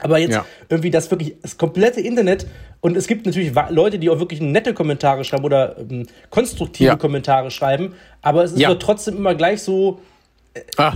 Aber 0.00 0.18
jetzt 0.18 0.32
Ja. 0.34 0.44
irgendwie 0.68 0.90
das 0.90 1.10
wirklich, 1.10 1.34
das 1.42 1.56
komplette 1.56 2.00
Internet 2.00 2.46
und 2.80 2.96
es 2.96 3.06
gibt 3.06 3.24
natürlich 3.24 3.52
Leute, 3.70 3.98
die 3.98 4.10
auch 4.10 4.18
wirklich 4.18 4.40
nette 4.40 4.74
Kommentare 4.74 5.24
schreiben 5.24 5.44
oder 5.44 5.76
ähm, 5.78 6.06
konstruktive 6.30 6.88
Ja. 6.88 6.96
Kommentare 6.96 7.50
schreiben, 7.50 7.94
aber 8.20 8.42
es 8.44 8.52
ist 8.52 8.60
Ja. 8.60 8.68
doch 8.70 8.78
trotzdem 8.80 9.16
immer 9.16 9.34
gleich 9.34 9.62
so, 9.62 10.00
Ah, 10.76 10.94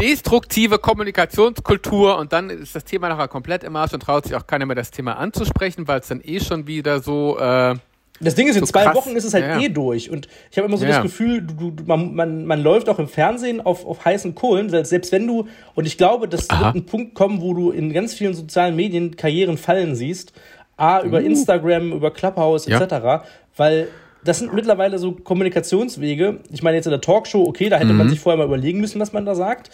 destruktive 0.00 0.78
Kommunikationskultur 0.78 2.16
und 2.18 2.32
dann 2.32 2.50
ist 2.50 2.74
das 2.74 2.84
Thema 2.84 3.08
nachher 3.08 3.28
komplett 3.28 3.64
im 3.64 3.74
Arsch 3.76 3.92
und 3.92 4.00
traut 4.02 4.24
sich 4.24 4.34
auch 4.36 4.46
keiner 4.46 4.66
mehr 4.66 4.76
das 4.76 4.90
Thema 4.90 5.14
anzusprechen, 5.18 5.88
weil 5.88 6.00
es 6.00 6.08
dann 6.08 6.20
eh 6.22 6.40
schon 6.40 6.66
wieder 6.66 7.00
so 7.00 7.36
äh, 7.38 7.74
Das 8.20 8.34
Ding 8.34 8.46
ist, 8.48 8.56
in 8.56 8.64
So 8.64 8.70
zwei 8.72 8.84
krass. 8.84 8.94
Wochen 8.96 9.16
ist 9.16 9.24
es 9.24 9.34
halt 9.34 9.44
Ja, 9.44 9.60
eh 9.60 9.68
durch. 9.68 10.10
Und 10.10 10.28
ich 10.50 10.58
habe 10.58 10.68
immer 10.68 10.76
so 10.76 10.84
Ja. 10.84 10.90
das 10.92 11.02
Gefühl, 11.02 11.42
du, 11.42 11.70
du, 11.72 11.84
man, 11.84 12.14
man, 12.14 12.44
man 12.46 12.62
läuft 12.62 12.88
auch 12.88 12.98
im 13.00 13.08
Fernsehen 13.08 13.60
auf, 13.60 13.84
auf 13.84 14.04
heißen 14.04 14.34
Kohlen, 14.36 14.70
selbst 14.70 14.90
selbst 14.90 15.12
wenn 15.12 15.26
du, 15.26 15.48
und 15.74 15.86
ich 15.86 15.98
glaube, 15.98 16.28
das 16.28 16.48
Aha. 16.50 16.66
wird 16.66 16.76
ein 16.76 16.86
Punkt 16.86 17.14
kommen, 17.14 17.40
wo 17.40 17.54
du 17.54 17.70
in 17.70 17.92
ganz 17.92 18.14
vielen 18.14 18.34
sozialen 18.34 18.76
Medien 18.76 19.16
Karrieren 19.16 19.58
fallen 19.58 19.94
siehst. 19.96 20.32
A, 20.76 21.00
über 21.02 21.18
Uh. 21.18 21.22
Instagram, 21.22 21.92
über 21.92 22.12
Clubhouse 22.12 22.66
Ja. 22.66 22.80
etc. 22.80 23.24
Weil 23.56 23.88
das 24.28 24.38
sind 24.38 24.52
mittlerweile 24.54 24.98
so 24.98 25.12
Kommunikationswege. 25.12 26.38
Ich 26.52 26.62
meine, 26.62 26.76
jetzt 26.76 26.86
in 26.86 26.90
der 26.90 27.00
Talkshow, 27.00 27.42
okay, 27.44 27.68
da 27.68 27.76
hätte 27.78 27.92
man 27.94 28.06
Mhm. 28.06 28.10
sich 28.10 28.20
vorher 28.20 28.36
mal 28.38 28.44
überlegen 28.46 28.80
müssen, 28.80 29.00
was 29.00 29.12
man 29.12 29.24
da 29.26 29.34
sagt. 29.34 29.70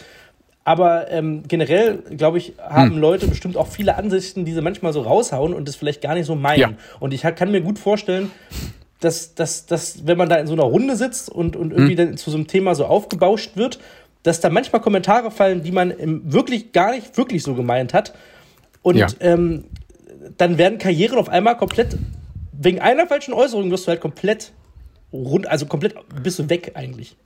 Aber 0.65 1.11
ähm, 1.11 1.43
generell, 1.47 1.99
glaube 2.17 2.39
ich, 2.39 2.55
haben 2.59 2.93
Hm. 2.93 2.99
Leute 2.99 3.27
bestimmt 3.27 3.56
auch 3.59 3.67
viele 3.67 3.97
Ansichten, 3.97 4.47
die 4.47 4.53
sie 4.55 4.62
manchmal 4.62 4.95
so 4.95 5.03
raushauen 5.03 5.53
und 5.53 5.69
das 5.69 5.77
vielleicht 5.77 6.01
gar 6.01 6.15
nicht 6.15 6.25
so 6.25 6.35
meinen. 6.37 6.59
Ja. 6.61 6.73
Und 7.01 7.12
ich 7.12 7.21
kann 7.23 7.51
mir 7.51 7.61
gut 7.61 7.79
vorstellen, 7.79 8.31
dass, 9.01 9.35
dass, 9.35 9.67
dass 9.67 10.06
wenn 10.06 10.17
man 10.17 10.31
da 10.31 10.37
in 10.37 10.47
so 10.47 10.55
einer 10.55 10.62
Runde 10.62 10.97
sitzt 10.97 11.28
und, 11.28 11.55
und 11.57 11.73
irgendwie 11.73 11.97
dann 11.97 12.17
zu 12.17 12.31
so 12.31 12.38
einem 12.38 12.47
Thema 12.47 12.75
so 12.75 12.87
aufgebauscht 12.87 13.57
wird, 13.57 13.78
dass 14.23 14.40
da 14.40 14.49
manchmal 14.49 14.81
Kommentare 14.81 15.31
fallen, 15.31 15.62
die 15.62 15.73
man 15.73 15.93
wirklich 16.25 16.73
gar 16.73 16.93
nicht 16.93 17.14
wirklich 17.19 17.43
so 17.43 17.55
gemeint 17.55 17.93
hat. 17.93 18.14
Und 18.83 18.97
Ja. 18.97 19.09
ähm, 19.21 19.64
dann 20.38 20.57
werden 20.57 20.78
Karrieren 20.78 21.19
auf 21.19 21.28
einmal 21.28 21.59
komplett, 21.59 21.99
wegen 22.58 22.80
einer 22.80 23.06
falschen 23.06 23.34
Äußerung 23.34 23.70
wirst 23.70 23.87
du 23.87 23.90
halt 23.90 24.00
komplett 24.00 24.52
rund, 25.12 25.46
also 25.46 25.66
komplett 25.66 25.94
bist 26.23 26.38
du 26.38 26.49
weg 26.49 26.73
eigentlich. 26.75 27.16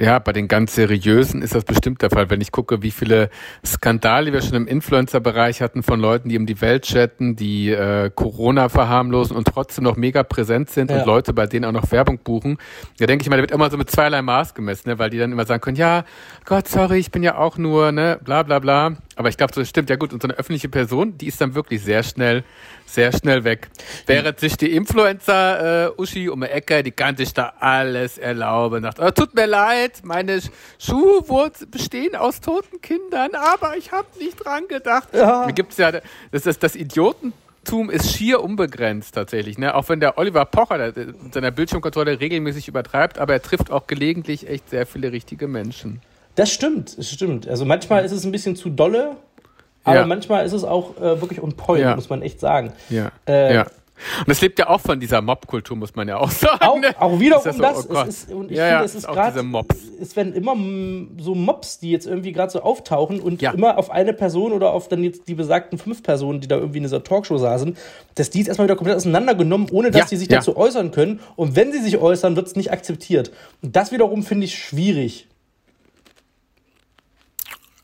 Ja, 0.00 0.20
bei 0.20 0.32
den 0.32 0.46
ganz 0.46 0.76
seriösen 0.76 1.42
ist 1.42 1.56
das 1.56 1.64
bestimmt 1.64 2.02
der 2.02 2.10
Fall. 2.10 2.30
Wenn 2.30 2.40
ich 2.40 2.52
gucke, 2.52 2.82
wie 2.82 2.92
viele 2.92 3.30
Skandale 3.66 4.32
wir 4.32 4.42
schon 4.42 4.54
im 4.54 4.68
Influencer-Bereich 4.68 5.60
hatten 5.60 5.82
von 5.82 5.98
Leuten, 5.98 6.28
die 6.28 6.38
um 6.38 6.46
die 6.46 6.60
Welt 6.60 6.84
chatten, 6.84 7.34
die 7.34 7.70
äh, 7.70 8.08
Corona 8.14 8.68
verharmlosen 8.68 9.36
und 9.36 9.48
trotzdem 9.48 9.82
noch 9.82 9.96
mega 9.96 10.22
präsent 10.22 10.70
sind 10.70 10.92
Ja. 10.92 10.98
und 11.00 11.06
Leute, 11.06 11.32
bei 11.32 11.46
denen 11.46 11.64
auch 11.64 11.72
noch 11.72 11.90
Werbung 11.90 12.18
buchen. 12.18 12.58
Da 13.00 13.06
denke 13.06 13.24
ich 13.24 13.28
mal, 13.28 13.36
da 13.36 13.42
wird 13.42 13.50
immer 13.50 13.70
so 13.70 13.76
mit 13.76 13.90
zweierlei 13.90 14.22
Maß 14.22 14.54
gemessen, 14.54 14.88
ne? 14.88 15.00
weil 15.00 15.10
die 15.10 15.18
dann 15.18 15.32
immer 15.32 15.46
sagen 15.46 15.60
können, 15.60 15.76
ja, 15.76 16.04
Gott, 16.44 16.68
sorry, 16.68 16.98
ich 16.98 17.10
bin 17.10 17.24
ja 17.24 17.36
auch 17.36 17.58
nur, 17.58 17.90
ne, 17.90 18.20
bla 18.22 18.44
bla 18.44 18.60
bla. 18.60 18.96
Aber 19.18 19.28
ich 19.28 19.36
glaube, 19.36 19.52
so 19.52 19.64
stimmt 19.64 19.90
ja 19.90 19.96
gut. 19.96 20.12
Und 20.12 20.22
so 20.22 20.28
eine 20.28 20.38
öffentliche 20.38 20.68
Person, 20.68 21.18
die 21.18 21.26
ist 21.26 21.40
dann 21.40 21.56
wirklich 21.56 21.82
sehr 21.82 22.04
schnell, 22.04 22.44
sehr 22.86 23.10
schnell 23.10 23.42
weg. 23.42 23.68
Während 24.06 24.38
sich 24.38 24.56
die 24.56 24.70
Influencer 24.70 25.88
äh, 25.88 26.00
Uschi 26.00 26.28
um 26.28 26.40
die 26.40 26.46
Ecke, 26.46 26.84
die 26.84 26.92
kann 26.92 27.16
sich 27.16 27.34
da 27.34 27.54
alles 27.58 28.18
erlauben. 28.18 28.84
Sagt, 28.84 29.00
oh, 29.00 29.10
tut 29.10 29.34
mir 29.34 29.46
leid, 29.46 30.02
meine 30.04 30.40
Schuhe 30.78 31.50
bestehen 31.68 32.14
aus 32.14 32.40
toten 32.40 32.80
Kindern, 32.80 33.30
aber 33.34 33.76
ich 33.76 33.90
habe 33.90 34.06
nicht 34.20 34.36
dran 34.36 34.68
gedacht. 34.68 35.08
Ja. 35.12 35.46
Da 35.46 35.50
gibt's 35.50 35.78
ja, 35.78 35.90
das 35.90 36.46
ist 36.46 36.62
das 36.62 36.76
Idiotentum 36.76 37.90
ist 37.90 38.12
schier 38.12 38.40
unbegrenzt 38.40 39.16
tatsächlich. 39.16 39.58
Ne? 39.58 39.74
Auch 39.74 39.88
wenn 39.88 39.98
der 39.98 40.16
Oliver 40.16 40.44
Pocher 40.44 40.92
der, 40.92 41.06
seiner 41.32 41.50
Bildschirmkontrolle 41.50 42.20
regelmäßig 42.20 42.68
übertreibt, 42.68 43.18
aber 43.18 43.32
er 43.32 43.42
trifft 43.42 43.72
auch 43.72 43.88
gelegentlich 43.88 44.48
echt 44.48 44.70
sehr 44.70 44.86
viele 44.86 45.10
richtige 45.10 45.48
Menschen. 45.48 46.02
Das 46.38 46.50
stimmt, 46.52 46.96
das 46.96 47.10
stimmt. 47.10 47.48
Also 47.48 47.64
manchmal 47.64 48.04
ist 48.04 48.12
es 48.12 48.24
ein 48.24 48.30
bisschen 48.30 48.54
zu 48.54 48.70
dolle, 48.70 49.16
aber 49.82 49.96
Ja. 50.00 50.06
manchmal 50.06 50.46
ist 50.46 50.52
es 50.52 50.62
auch 50.62 50.96
äh, 50.98 51.20
wirklich 51.20 51.42
on 51.42 51.54
point, 51.54 51.80
Ja. 51.82 51.96
muss 51.96 52.08
man 52.08 52.22
echt 52.22 52.38
sagen. 52.38 52.72
Ja. 52.90 53.10
Äh, 53.26 53.54
ja. 53.54 53.66
Und 54.24 54.30
es 54.30 54.40
lebt 54.40 54.56
ja 54.60 54.68
auch 54.68 54.80
von 54.80 55.00
dieser 55.00 55.20
Mobkultur, 55.20 55.76
muss 55.76 55.96
man 55.96 56.06
ja 56.06 56.18
auch 56.18 56.30
sagen. 56.30 56.60
Auch, 56.60 56.78
ne? 56.78 56.94
auch 57.00 57.18
wiederum 57.18 57.58
das. 57.58 57.82
so, 57.82 57.88
oh 57.90 58.02
es 58.02 58.08
ist, 58.08 58.32
und 58.32 58.50
ich 58.52 58.56
ja, 58.56 58.64
finde, 58.66 58.78
ja, 58.78 58.84
es 58.84 58.94
ist 58.94 59.08
gerade, 59.08 59.44
es 60.00 60.14
werden 60.14 60.34
immer 60.34 60.54
mm, 60.54 61.16
so 61.18 61.34
Mobs, 61.34 61.80
die 61.80 61.90
jetzt 61.90 62.06
irgendwie 62.06 62.32
gerade 62.32 62.52
so 62.52 62.62
auftauchen 62.62 63.18
und 63.18 63.42
Ja. 63.42 63.50
immer 63.50 63.76
auf 63.76 63.90
eine 63.90 64.12
Person 64.12 64.52
oder 64.52 64.70
auf 64.72 64.86
dann 64.86 65.02
jetzt 65.02 65.26
die 65.26 65.34
besagten 65.34 65.78
fünf 65.78 66.04
Personen, 66.04 66.40
die 66.40 66.46
da 66.46 66.56
irgendwie 66.56 66.78
in 66.78 66.84
dieser 66.84 67.02
Talkshow 67.02 67.38
saßen, 67.38 67.76
dass 68.14 68.30
die 68.30 68.38
jetzt 68.38 68.46
erstmal 68.46 68.68
wieder 68.68 68.76
komplett 68.76 68.96
auseinandergenommen, 68.96 69.68
ohne 69.72 69.90
dass 69.90 70.08
die 70.08 70.16
sich 70.16 70.28
dazu 70.28 70.56
äußern 70.56 70.92
können. 70.92 71.18
Und 71.34 71.56
wenn 71.56 71.72
sie 71.72 71.80
sich 71.80 71.98
äußern, 71.98 72.36
wird 72.36 72.46
es 72.46 72.54
nicht 72.54 72.70
akzeptiert. 72.70 73.32
Und 73.62 73.74
das 73.74 73.90
wiederum 73.90 74.22
finde 74.22 74.44
ich 74.44 74.56
schwierig. 74.56 75.26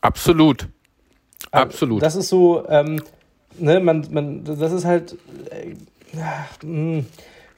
Absolut. 0.05 0.67
Absolut. 1.51 2.01
Das 2.01 2.15
ist 2.15 2.29
so, 2.29 2.63
ähm, 2.69 3.01
ne, 3.57 3.79
man, 3.79 4.05
man, 4.11 4.43
das 4.43 4.71
ist 4.71 4.85
halt, 4.85 5.15
äh, 5.51 6.65
mh, 6.65 7.03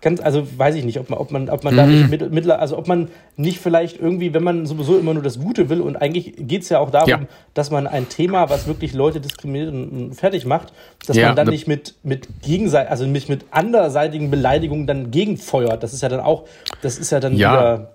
ganz, 0.01 0.21
also 0.21 0.47
weiß 0.57 0.75
ich 0.75 0.85
nicht, 0.85 0.99
ob 0.99 1.09
man, 1.09 1.17
ob 1.19 1.31
man, 1.31 1.49
ob 1.49 1.63
man 1.63 1.75
da 1.75 1.85
nicht 1.87 2.09
mit, 2.09 2.31
mittler, 2.31 2.59
also 2.59 2.77
ob 2.77 2.87
man 2.87 3.09
nicht 3.35 3.59
vielleicht 3.59 3.99
irgendwie, 3.99 4.33
wenn 4.33 4.43
man 4.43 4.65
sowieso 4.67 4.97
immer 4.99 5.13
nur 5.15 5.23
das 5.23 5.39
Gute 5.39 5.69
will 5.69 5.81
und 5.81 5.95
eigentlich 5.95 6.35
geht 6.37 6.61
es 6.61 6.69
ja 6.69 6.79
auch 6.79 6.91
darum, 6.91 7.09
Ja. 7.09 7.19
dass 7.55 7.71
man 7.71 7.87
ein 7.87 8.07
Thema, 8.07 8.49
was 8.49 8.67
wirklich 8.67 8.93
Leute 8.93 9.19
diskriminiert 9.19 9.73
und, 9.73 10.13
fertig 10.13 10.45
macht, 10.45 10.71
dass 11.07 11.17
Ja, 11.17 11.27
man 11.27 11.35
dann 11.35 11.47
ne- 11.47 11.51
nicht 11.53 11.67
mit, 11.67 11.95
mit 12.03 12.27
Gegenseit, 12.43 12.89
also 12.89 13.05
nicht 13.05 13.27
mit 13.29 13.45
anderseitigen 13.51 14.29
Beleidigungen 14.29 14.85
dann 14.85 15.09
gegenfeuert. 15.11 15.81
Das 15.81 15.93
ist 15.93 16.01
ja 16.03 16.09
dann 16.09 16.19
auch, 16.19 16.45
das 16.83 16.99
ist 16.99 17.11
ja 17.11 17.19
dann 17.19 17.35
Ja. 17.35 17.51
wieder. 17.51 17.91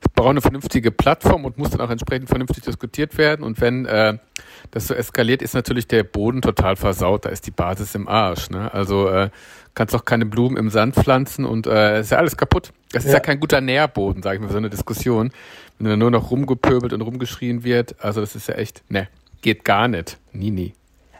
Es 0.00 0.08
braucht 0.14 0.30
eine 0.30 0.40
vernünftige 0.40 0.90
Plattform 0.90 1.44
und 1.44 1.58
muss 1.58 1.70
dann 1.70 1.80
auch 1.80 1.90
entsprechend 1.90 2.28
vernünftig 2.28 2.64
diskutiert 2.64 3.18
werden. 3.18 3.42
Und 3.44 3.60
wenn 3.60 3.86
äh, 3.86 4.18
das 4.70 4.86
so 4.86 4.94
eskaliert, 4.94 5.42
ist 5.42 5.54
natürlich 5.54 5.88
der 5.88 6.04
Boden 6.04 6.42
total 6.42 6.76
versaut. 6.76 7.24
Da 7.24 7.30
ist 7.30 7.46
die 7.46 7.50
Basis 7.50 7.94
im 7.94 8.08
Arsch. 8.08 8.50
Ne? 8.50 8.72
Also 8.72 9.08
äh, 9.08 9.30
kannst 9.74 9.94
auch 9.94 10.04
keine 10.04 10.26
Blumen 10.26 10.56
im 10.56 10.70
Sand 10.70 10.94
pflanzen 10.94 11.44
und 11.44 11.66
äh, 11.66 12.00
ist 12.00 12.10
ja 12.10 12.18
alles 12.18 12.36
kaputt. 12.36 12.72
Das 12.92 13.04
ist 13.04 13.10
ja, 13.10 13.16
Ja. 13.16 13.20
kein 13.20 13.40
guter 13.40 13.60
Nährboden, 13.60 14.22
sage 14.22 14.36
ich 14.36 14.40
mal, 14.40 14.46
für 14.48 14.52
so 14.52 14.58
eine 14.58 14.70
Diskussion. 14.70 15.30
Wenn 15.78 15.88
da 15.90 15.96
nur 15.96 16.10
noch 16.10 16.30
rumgepöbelt 16.30 16.92
und 16.92 17.02
rumgeschrien 17.02 17.62
wird, 17.64 17.94
also 18.02 18.20
das 18.20 18.34
ist 18.34 18.48
ja 18.48 18.54
echt, 18.54 18.82
ne, 18.88 19.08
geht 19.42 19.64
gar 19.64 19.86
nicht. 19.88 20.18
Nie, 20.32 20.50
nie. 20.50 20.72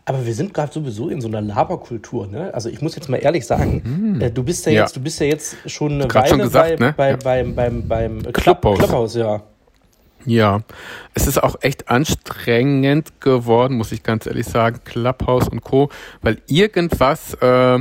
Aber 0.08 0.24
wir 0.24 0.32
sind 0.34 0.54
gerade 0.54 0.72
sowieso 0.72 1.10
in 1.10 1.20
so 1.20 1.28
einer 1.28 1.42
Laberkultur, 1.42 2.26
ne? 2.28 2.52
Also 2.54 2.70
ich 2.70 2.80
muss 2.80 2.96
jetzt 2.96 3.10
mal 3.10 3.18
ehrlich 3.18 3.46
sagen, 3.46 4.16
äh, 4.22 4.30
du 4.30 4.42
bist 4.42 4.64
ja, 4.64 4.72
Ja. 4.72 4.80
jetzt, 4.80 4.96
du 4.96 5.00
bist 5.00 5.20
ja 5.20 5.26
jetzt 5.26 5.56
schon 5.66 5.92
eine 6.00 6.14
Weile 6.14 6.28
schon 6.30 6.38
gesagt, 6.38 6.78
bei, 6.78 6.86
ne? 6.86 6.94
bei, 6.96 7.10
Ja. 7.10 7.16
beim, 7.22 7.54
beim, 7.54 7.86
beim 7.86 8.22
Club, 8.22 8.62
Clubhouse. 8.62 8.78
Clubhouse, 8.78 9.14
ja. 9.16 9.42
Ja, 10.24 10.60
es 11.12 11.26
ist 11.26 11.42
auch 11.42 11.56
echt 11.60 11.90
anstrengend 11.90 13.20
geworden, 13.20 13.76
muss 13.76 13.92
ich 13.92 14.02
ganz 14.02 14.24
ehrlich 14.26 14.46
sagen, 14.46 14.80
Clubhouse 14.84 15.46
und 15.48 15.60
Co., 15.60 15.90
weil 16.22 16.38
irgendwas, 16.46 17.34
äh, 17.42 17.78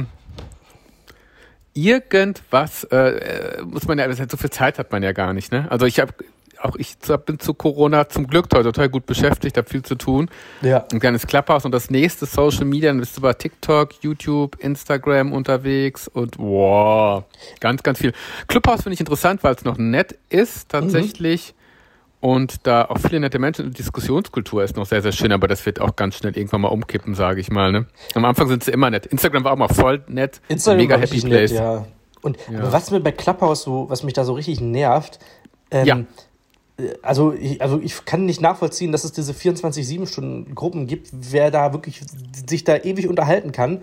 irgendwas, 1.74 2.84
äh, 2.92 2.96
äh, 2.98 3.62
muss 3.64 3.88
man 3.88 4.00
ja, 4.00 4.12
so 4.14 4.36
viel 4.38 4.50
Zeit 4.50 4.80
hat 4.80 4.92
man 4.92 5.02
ja 5.02 5.14
gar 5.14 5.32
nicht, 5.34 5.52
ne? 5.54 5.68
Also 5.70 5.86
ich 5.86 6.00
habe 6.02 6.14
auch 6.62 6.76
ich 6.78 6.98
bin 7.26 7.40
zu 7.40 7.54
Corona 7.54 8.10
zum 8.10 8.28
Glück 8.28 8.50
total, 8.50 8.90
gut 8.90 9.06
beschäftigt, 9.06 9.58
habe 9.58 9.70
viel 9.70 9.84
zu 9.84 9.96
tun. 9.96 10.30
Ja. 10.62 10.86
Ein 10.92 11.00
kleines 11.00 11.28
Clubhouse 11.28 11.66
und 11.66 11.72
das 11.72 11.90
nächste 11.90 12.26
Social 12.26 12.66
Media, 12.66 12.90
dann 12.90 13.00
bist 13.00 13.18
du 13.18 13.22
bei 13.22 13.34
TikTok, 13.34 13.94
YouTube, 14.02 14.58
Instagram 14.60 15.34
unterwegs 15.34 16.08
und 16.08 16.38
wow, 16.38 17.24
ganz, 17.60 17.84
ganz 17.84 18.00
viel. 18.00 18.14
Clubhouse 18.48 18.84
finde 18.84 18.96
ich 18.96 19.00
interessant, 19.00 19.44
weil 19.44 19.56
es 19.56 19.64
noch 19.64 19.78
nett 19.78 20.18
ist 20.30 20.70
tatsächlich 20.70 21.54
und 22.20 22.66
da 22.66 22.86
auch 22.86 22.98
viele 22.98 23.20
nette 23.20 23.38
Menschen 23.40 23.66
und 23.66 23.78
Diskussionskultur 23.78 24.64
ist 24.64 24.76
noch 24.76 24.86
sehr, 24.86 25.02
sehr 25.02 25.12
schön, 25.12 25.32
aber 25.32 25.48
das 25.48 25.66
wird 25.66 25.80
auch 25.80 25.96
ganz 25.96 26.16
schnell 26.16 26.36
irgendwann 26.36 26.62
mal 26.62 26.70
umkippen, 26.70 27.14
sage 27.14 27.40
ich 27.40 27.52
mal. 27.52 27.72
Ne? 27.72 27.86
Am 28.16 28.26
Anfang 28.26 28.48
sind 28.48 28.64
sie 28.64 28.72
immer 28.72 28.90
nett. 28.90 29.06
Instagram 29.06 29.44
war 29.44 29.54
auch 29.54 29.58
mal 29.58 29.68
voll 29.68 30.04
nett. 30.08 30.42
Instagram 30.48 30.78
mega 30.78 30.96
war 30.96 31.02
happy 31.02 31.22
place. 31.22 31.52
Nett, 31.52 31.60
ja. 31.60 31.86
Und 32.22 32.38
Ja. 32.52 32.72
was 32.72 32.90
mir 32.90 33.00
bei 33.00 33.12
Clubhouse 33.12 33.62
so, 33.64 33.86
was 33.90 34.02
mich 34.04 34.14
da 34.14 34.24
so 34.24 34.34
richtig 34.34 34.60
nervt, 34.60 35.20
ähm, 35.70 35.86
Ja. 35.86 36.00
Also 37.02 37.34
ich, 37.34 37.62
also 37.62 37.80
ich 37.82 38.06
kann 38.06 38.26
nicht 38.26 38.40
nachvollziehen, 38.42 38.92
dass 38.92 39.04
es 39.04 39.12
diese 39.12 39.34
24-7-Stunden-Gruppen 39.34 40.88
gibt, 40.88 41.10
wer 41.12 41.52
da 41.52 41.74
wirklich 41.74 42.02
sich 42.48 42.64
da 42.64 42.78
ewig 42.78 43.08
unterhalten 43.08 43.52
kann. 43.52 43.78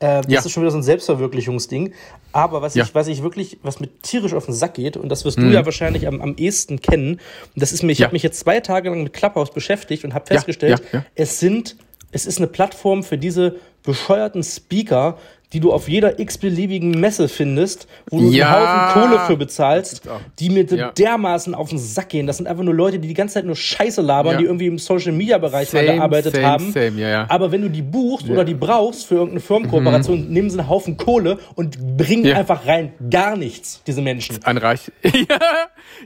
Äh, 0.00 0.22
das 0.22 0.26
Ja. 0.28 0.40
ist 0.40 0.50
schon 0.50 0.62
wieder 0.62 0.70
so 0.70 0.78
ein 0.78 0.82
Selbstverwirklichungsding. 0.82 1.92
Aber 2.32 2.62
was 2.62 2.74
Ja. 2.74 2.84
ich, 2.84 2.94
was 2.94 3.08
ich 3.08 3.22
wirklich, 3.22 3.58
was 3.62 3.80
mir 3.80 3.88
tierisch 4.02 4.32
auf 4.34 4.46
den 4.46 4.54
Sack 4.54 4.74
geht, 4.74 4.96
und 4.96 5.08
das 5.08 5.24
wirst 5.24 5.38
du 5.38 5.46
ja 5.46 5.64
wahrscheinlich 5.64 6.06
am, 6.06 6.20
am 6.20 6.36
ehesten 6.36 6.80
kennen, 6.80 7.20
das 7.56 7.72
ist 7.72 7.82
mir, 7.82 7.92
ich 7.92 7.98
Mhm. 7.98 8.02
Ja. 8.02 8.06
habe 8.06 8.14
mich 8.14 8.22
jetzt 8.22 8.38
zwei 8.40 8.60
Tage 8.60 8.90
lang 8.90 9.02
mit 9.02 9.12
Clubhouse 9.12 9.50
beschäftigt 9.50 10.04
und 10.04 10.14
habe 10.14 10.26
festgestellt, 10.26 10.82
es 11.14 11.40
sind, 11.40 11.76
es 12.12 12.26
ist 12.26 12.38
eine 12.38 12.46
Plattform 12.46 13.02
für 13.02 13.18
diese 13.18 13.56
bescheuerten 13.82 14.42
Speaker, 14.42 15.18
die 15.52 15.60
du 15.60 15.72
auf 15.72 15.88
jeder 15.88 16.18
x-beliebigen 16.18 16.90
Messe 17.00 17.28
findest, 17.28 17.86
wo 18.10 18.18
du 18.20 18.26
Ja. 18.30 18.48
einen 18.54 18.94
Haufen 18.94 19.02
Kohle 19.10 19.26
für 19.26 19.36
bezahlst, 19.36 20.02
die 20.38 20.50
mir 20.50 20.64
Ja. 20.64 20.90
dermaßen 20.92 21.54
auf 21.54 21.70
den 21.70 21.78
Sack 21.78 22.10
gehen. 22.10 22.26
Das 22.26 22.36
sind 22.36 22.46
einfach 22.46 22.64
nur 22.64 22.74
Leute, 22.74 22.98
die 22.98 23.08
die 23.08 23.14
ganze 23.14 23.34
Zeit 23.34 23.44
nur 23.46 23.56
Scheiße 23.56 24.02
labern, 24.02 24.32
Ja. 24.32 24.38
die 24.38 24.44
irgendwie 24.44 24.66
im 24.66 24.78
Social-Media-Bereich 24.78 25.72
mal 25.72 25.84
gearbeitet 25.86 26.34
same, 26.34 26.46
haben. 26.46 26.72
same, 26.72 27.00
ja. 27.00 27.26
Aber 27.30 27.50
wenn 27.50 27.62
du 27.62 27.70
die 27.70 27.82
buchst 27.82 28.28
oder 28.28 28.44
die 28.44 28.54
brauchst 28.54 29.06
für 29.06 29.14
irgendeine 29.14 29.40
Firmenkooperation, 29.40 30.28
nehmen 30.28 30.50
sie 30.50 30.58
einen 30.58 30.68
Haufen 30.68 30.96
Kohle 30.96 31.38
und 31.54 31.96
bringen 31.96 32.30
einfach 32.32 32.66
rein 32.66 32.92
gar 33.10 33.36
nichts, 33.36 33.82
diese 33.86 34.02
Menschen. 34.02 34.38
Ein 34.44 34.58
Reich. 34.58 34.90
ja, 35.04 35.38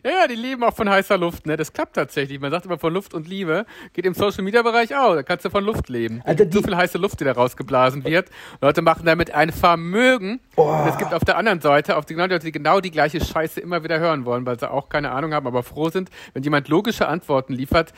ja, 0.05 0.11
ja, 0.11 0.27
die 0.29 0.37
leben 0.37 0.62
auch 0.62 0.75
von 0.75 0.89
heißer 0.89 1.19
Luft, 1.19 1.47
ne? 1.47 1.57
Das 1.57 1.73
klappt 1.73 1.97
tatsächlich. 1.97 2.41
Man 2.41 2.51
sagt 2.51 2.67
immer 2.67 2.79
von 2.79 2.93
Luft 2.93 3.15
und 3.15 3.27
Liebe. 3.27 3.67
Geht 3.93 4.07
im 4.07 4.15
Social 4.15 4.45
Media 4.45 4.62
Bereich 4.62 4.95
auch. 4.95 5.15
Da 5.15 5.23
kannst 5.23 5.45
du 5.45 5.51
von 5.51 5.65
Luft 5.65 5.89
leben. 5.89 6.23
Gibt 6.37 6.55
so 6.55 6.62
viel 6.62 6.77
heiße 6.77 6.99
Luft, 6.99 7.19
die 7.21 7.25
da 7.25 7.33
rausgeblasen 7.33 8.05
wird. 8.05 8.29
Leute 8.61 8.83
machen 8.83 9.05
damit 9.05 9.33
ein 9.33 9.51
Vermögen. 9.51 10.41
Und 10.55 10.89
es 10.89 10.99
gibt 10.99 11.12
auf 11.12 11.25
der 11.25 11.37
anderen 11.37 11.61
Seite 11.61 11.97
auf 11.97 12.05
die 12.05 12.12
die 12.12 12.21
Leute, 12.21 12.39
die 12.39 12.53
genau 12.53 12.81
die 12.81 12.91
gleiche 12.91 13.25
Scheiße 13.25 13.61
immer 13.61 13.83
wieder 13.85 13.99
hören 13.99 14.25
wollen, 14.25 14.47
weil 14.47 14.59
sie 14.59 14.71
auch 14.71 14.89
keine 14.89 15.11
Ahnung 15.11 15.35
haben, 15.35 15.47
aber 15.47 15.62
froh 15.62 15.89
sind, 15.89 16.11
wenn 16.35 16.43
jemand 16.43 16.69
logische 16.69 17.09
Antworten 17.09 17.55
liefert. 17.55 17.93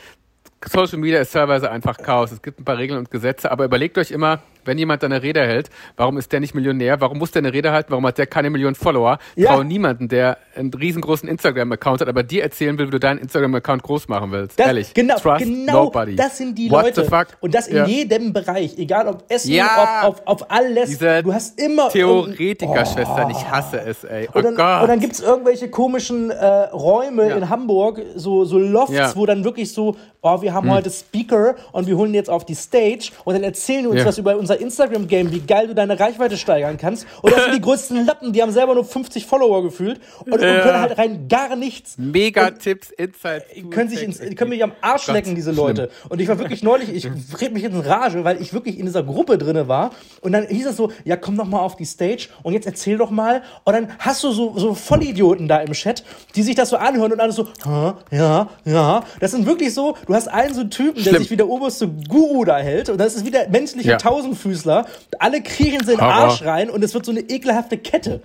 Social 0.67 0.99
Media 0.99 1.21
ist 1.21 1.33
teilweise 1.33 1.71
einfach 1.71 1.99
Chaos. 1.99 2.33
Es 2.33 2.41
gibt 2.41 2.61
ein 2.61 2.65
paar 2.65 2.79
Regeln 2.79 2.99
und 2.99 3.11
Gesetze, 3.11 3.51
aber 3.51 3.65
überlegt 3.65 3.99
euch 3.99 4.11
immer, 4.11 4.41
wenn 4.65 4.79
jemand 4.79 5.03
da 5.03 5.07
eine 5.07 5.23
Rede 5.23 5.41
hält, 5.41 5.71
warum 5.97 6.19
ist 6.19 6.33
der 6.33 6.41
nicht 6.41 6.55
Millionär? 6.55 7.01
Warum 7.01 7.19
muss 7.19 7.31
der 7.31 7.41
eine 7.41 7.53
Rede 7.53 7.73
halten? 7.73 7.91
Warum 7.91 8.07
hat 8.07 8.19
der 8.19 8.27
keine 8.27 8.51
Millionen 8.51 8.75
Follower? 8.75 9.19
Ja. 9.37 9.55
Trau 9.55 9.63
niemanden, 9.63 10.09
der 10.09 10.39
einen 10.57 10.73
riesengroßen 10.73 11.29
Instagram-Account 11.29 12.01
hat, 12.01 12.09
aber 12.09 12.23
dir 12.23 12.43
erzählen 12.43 12.79
will, 12.79 12.87
wie 12.87 12.93
du 12.93 13.01
deinen 13.01 13.19
Instagram-Account 13.19 13.83
groß 13.83 14.09
machen 14.09 14.31
willst. 14.33 14.59
Das, 14.59 14.67
Ehrlich. 14.67 14.95
Genau, 14.95 15.17
Trust 15.19 15.45
genau 15.45 15.85
nobody. 15.85 16.17
das 16.17 16.39
sind 16.39 16.57
die 16.59 16.71
What 16.71 16.97
Leute. 16.97 17.27
Und 17.41 17.55
das 17.55 17.69
in 17.69 17.77
Ja. 17.77 17.87
jedem 17.87 18.33
Bereich, 18.33 18.79
egal 18.79 19.09
ob 19.09 19.25
Essen, 19.29 19.53
Ja. 19.53 20.03
ob, 20.07 20.21
auf, 20.27 20.41
auf 20.43 20.51
alles. 20.51 20.91
Diese 20.91 21.23
du 21.23 21.33
hast 21.33 21.61
immer 21.61 21.89
Theoretiker-Schwestern, 21.89 23.31
ich 23.31 23.51
hasse 23.51 23.81
es, 23.81 24.05
ey. 24.05 24.29
Oh 24.33 24.39
Und 24.39 24.45
dann, 24.45 24.55
Gott. 24.57 24.83
und 24.83 24.89
dann 24.89 25.01
gibt 25.01 25.15
es 25.15 25.21
irgendwelche 25.21 25.69
komischen 25.69 26.31
äh, 26.31 26.45
Räume 26.73 27.29
Ja. 27.29 27.37
in 27.37 27.49
Hamburg, 27.51 28.01
so, 28.17 28.45
so 28.45 28.59
Lofts. 28.59 28.95
Hm. 28.95 29.05
wo 29.17 29.27
dann 29.27 29.45
wirklich 29.45 29.73
so, 29.73 29.97
oh, 30.23 30.41
wir 30.43 30.53
haben 30.55 30.71
heute 30.71 30.91
Speaker 30.91 31.55
und 31.73 31.87
wir 31.87 31.97
holen 31.97 32.15
jetzt 32.15 32.31
auf 32.31 32.45
die 32.45 32.55
Stage 32.55 33.11
und 33.25 33.35
dann 33.35 33.43
erzählen 33.43 33.83
die 33.83 33.89
uns 33.89 34.05
was 34.05 34.19
über 34.19 34.37
unser 34.37 34.54
Instagram-Game, 34.61 35.33
wie 35.33 35.41
geil 35.41 35.69
du 35.69 35.75
deine 35.75 35.99
Reichweite 35.99 36.37
steigern 36.37 36.77
kannst. 36.77 37.07
Und 37.23 37.33
das 37.35 37.45
sind 37.45 37.55
die 37.55 37.61
größten 37.65 38.07
Lappen, 38.07 38.33
die 38.33 38.43
haben 38.43 38.53
selber 38.53 38.75
nur 38.75 38.85
50 38.85 39.27
Follower 39.27 39.63
gefühlt 39.63 40.01
und, 40.25 40.33
und 40.33 40.39
können 40.41 40.81
halt 40.81 40.99
rein 40.99 41.29
gar 41.29 41.57
nichts. 41.57 41.97
Mega-Tipps, 41.99 42.91
Insights. 42.91 43.47
Können 43.71 43.91
sich 43.91 44.03
ins, 44.03 44.19
können 44.37 44.51
mich 44.51 44.63
am 44.63 44.73
Arsch 44.81 45.07
lecken, 45.09 45.35
diese 45.35 45.53
schlimm. 45.53 45.67
Leute. 45.67 45.91
Und 46.09 46.21
ich 46.21 46.29
war 46.29 46.39
wirklich 46.39 46.63
neulich, 46.63 46.89
ich 46.95 47.07
red 47.41 47.53
mich 47.53 47.65
in 47.65 47.79
Rage, 47.79 48.25
weil 48.25 48.41
ich 48.41 48.53
wirklich 48.53 48.79
in 48.79 48.87
dieser 48.87 49.03
Gruppe 49.03 49.39
drinne 49.39 49.69
war. 49.69 49.91
Und 50.21 50.33
dann 50.33 50.47
hieß 50.47 50.67
es 50.67 50.77
so, 50.77 50.93
ja, 51.05 51.17
komm 51.17 51.37
doch 51.37 51.47
mal 51.47 51.61
auf 51.61 51.77
die 51.77 51.85
Stage 51.85 52.29
und 52.43 52.53
jetzt 52.53 52.67
erzähl 52.67 52.99
doch 52.99 53.11
mal. 53.11 53.43
Und 53.65 53.73
dann 53.75 53.89
hast 53.99 54.23
du 54.25 54.31
so, 54.33 54.59
so 54.59 54.75
Vollidioten 54.75 55.49
da 55.49 55.59
im 55.59 55.73
Chat, 55.73 56.05
die 56.35 56.43
sich 56.43 56.55
das 56.55 56.69
so 56.71 56.77
anhören 56.77 57.13
und 57.13 57.21
alles 57.21 57.37
so, 57.37 57.47
"Hä? 57.65 57.93
ja, 58.17 58.49
ja. 58.65 59.05
Das 59.21 59.31
sind 59.33 59.47
wirklich 59.47 59.75
so, 59.75 59.97
du 60.07 60.15
hast 60.15 60.29
einen 60.29 60.55
so 60.55 60.61
einen 60.61 60.71
Typen, 60.71 61.03
der 61.03 61.11
Schlimm. 61.11 61.23
sich 61.23 61.31
wie 61.31 61.37
der 61.37 61.49
oberste 61.49 61.89
Guru 61.89 62.45
da 62.45 62.59
hält. 62.59 62.89
Und 62.89 62.99
das 62.99 63.15
ist 63.15 63.25
wie 63.25 63.31
der 63.31 63.49
menschliche 63.49 63.91
Ja. 63.91 63.97
Tausendfüßler. 64.45 64.87
Alle 65.19 65.43
kriechen 65.43 65.85
sie 65.85 65.93
in 65.93 65.99
den 65.99 66.01
Horror. 66.01 66.15
Arsch 66.15 66.43
rein 66.43 66.71
und 66.71 66.83
es 66.83 66.95
wird 66.95 67.05
so 67.05 67.13
eine 67.13 67.21
ekelhafte 67.21 67.79
Kette. 67.79 68.23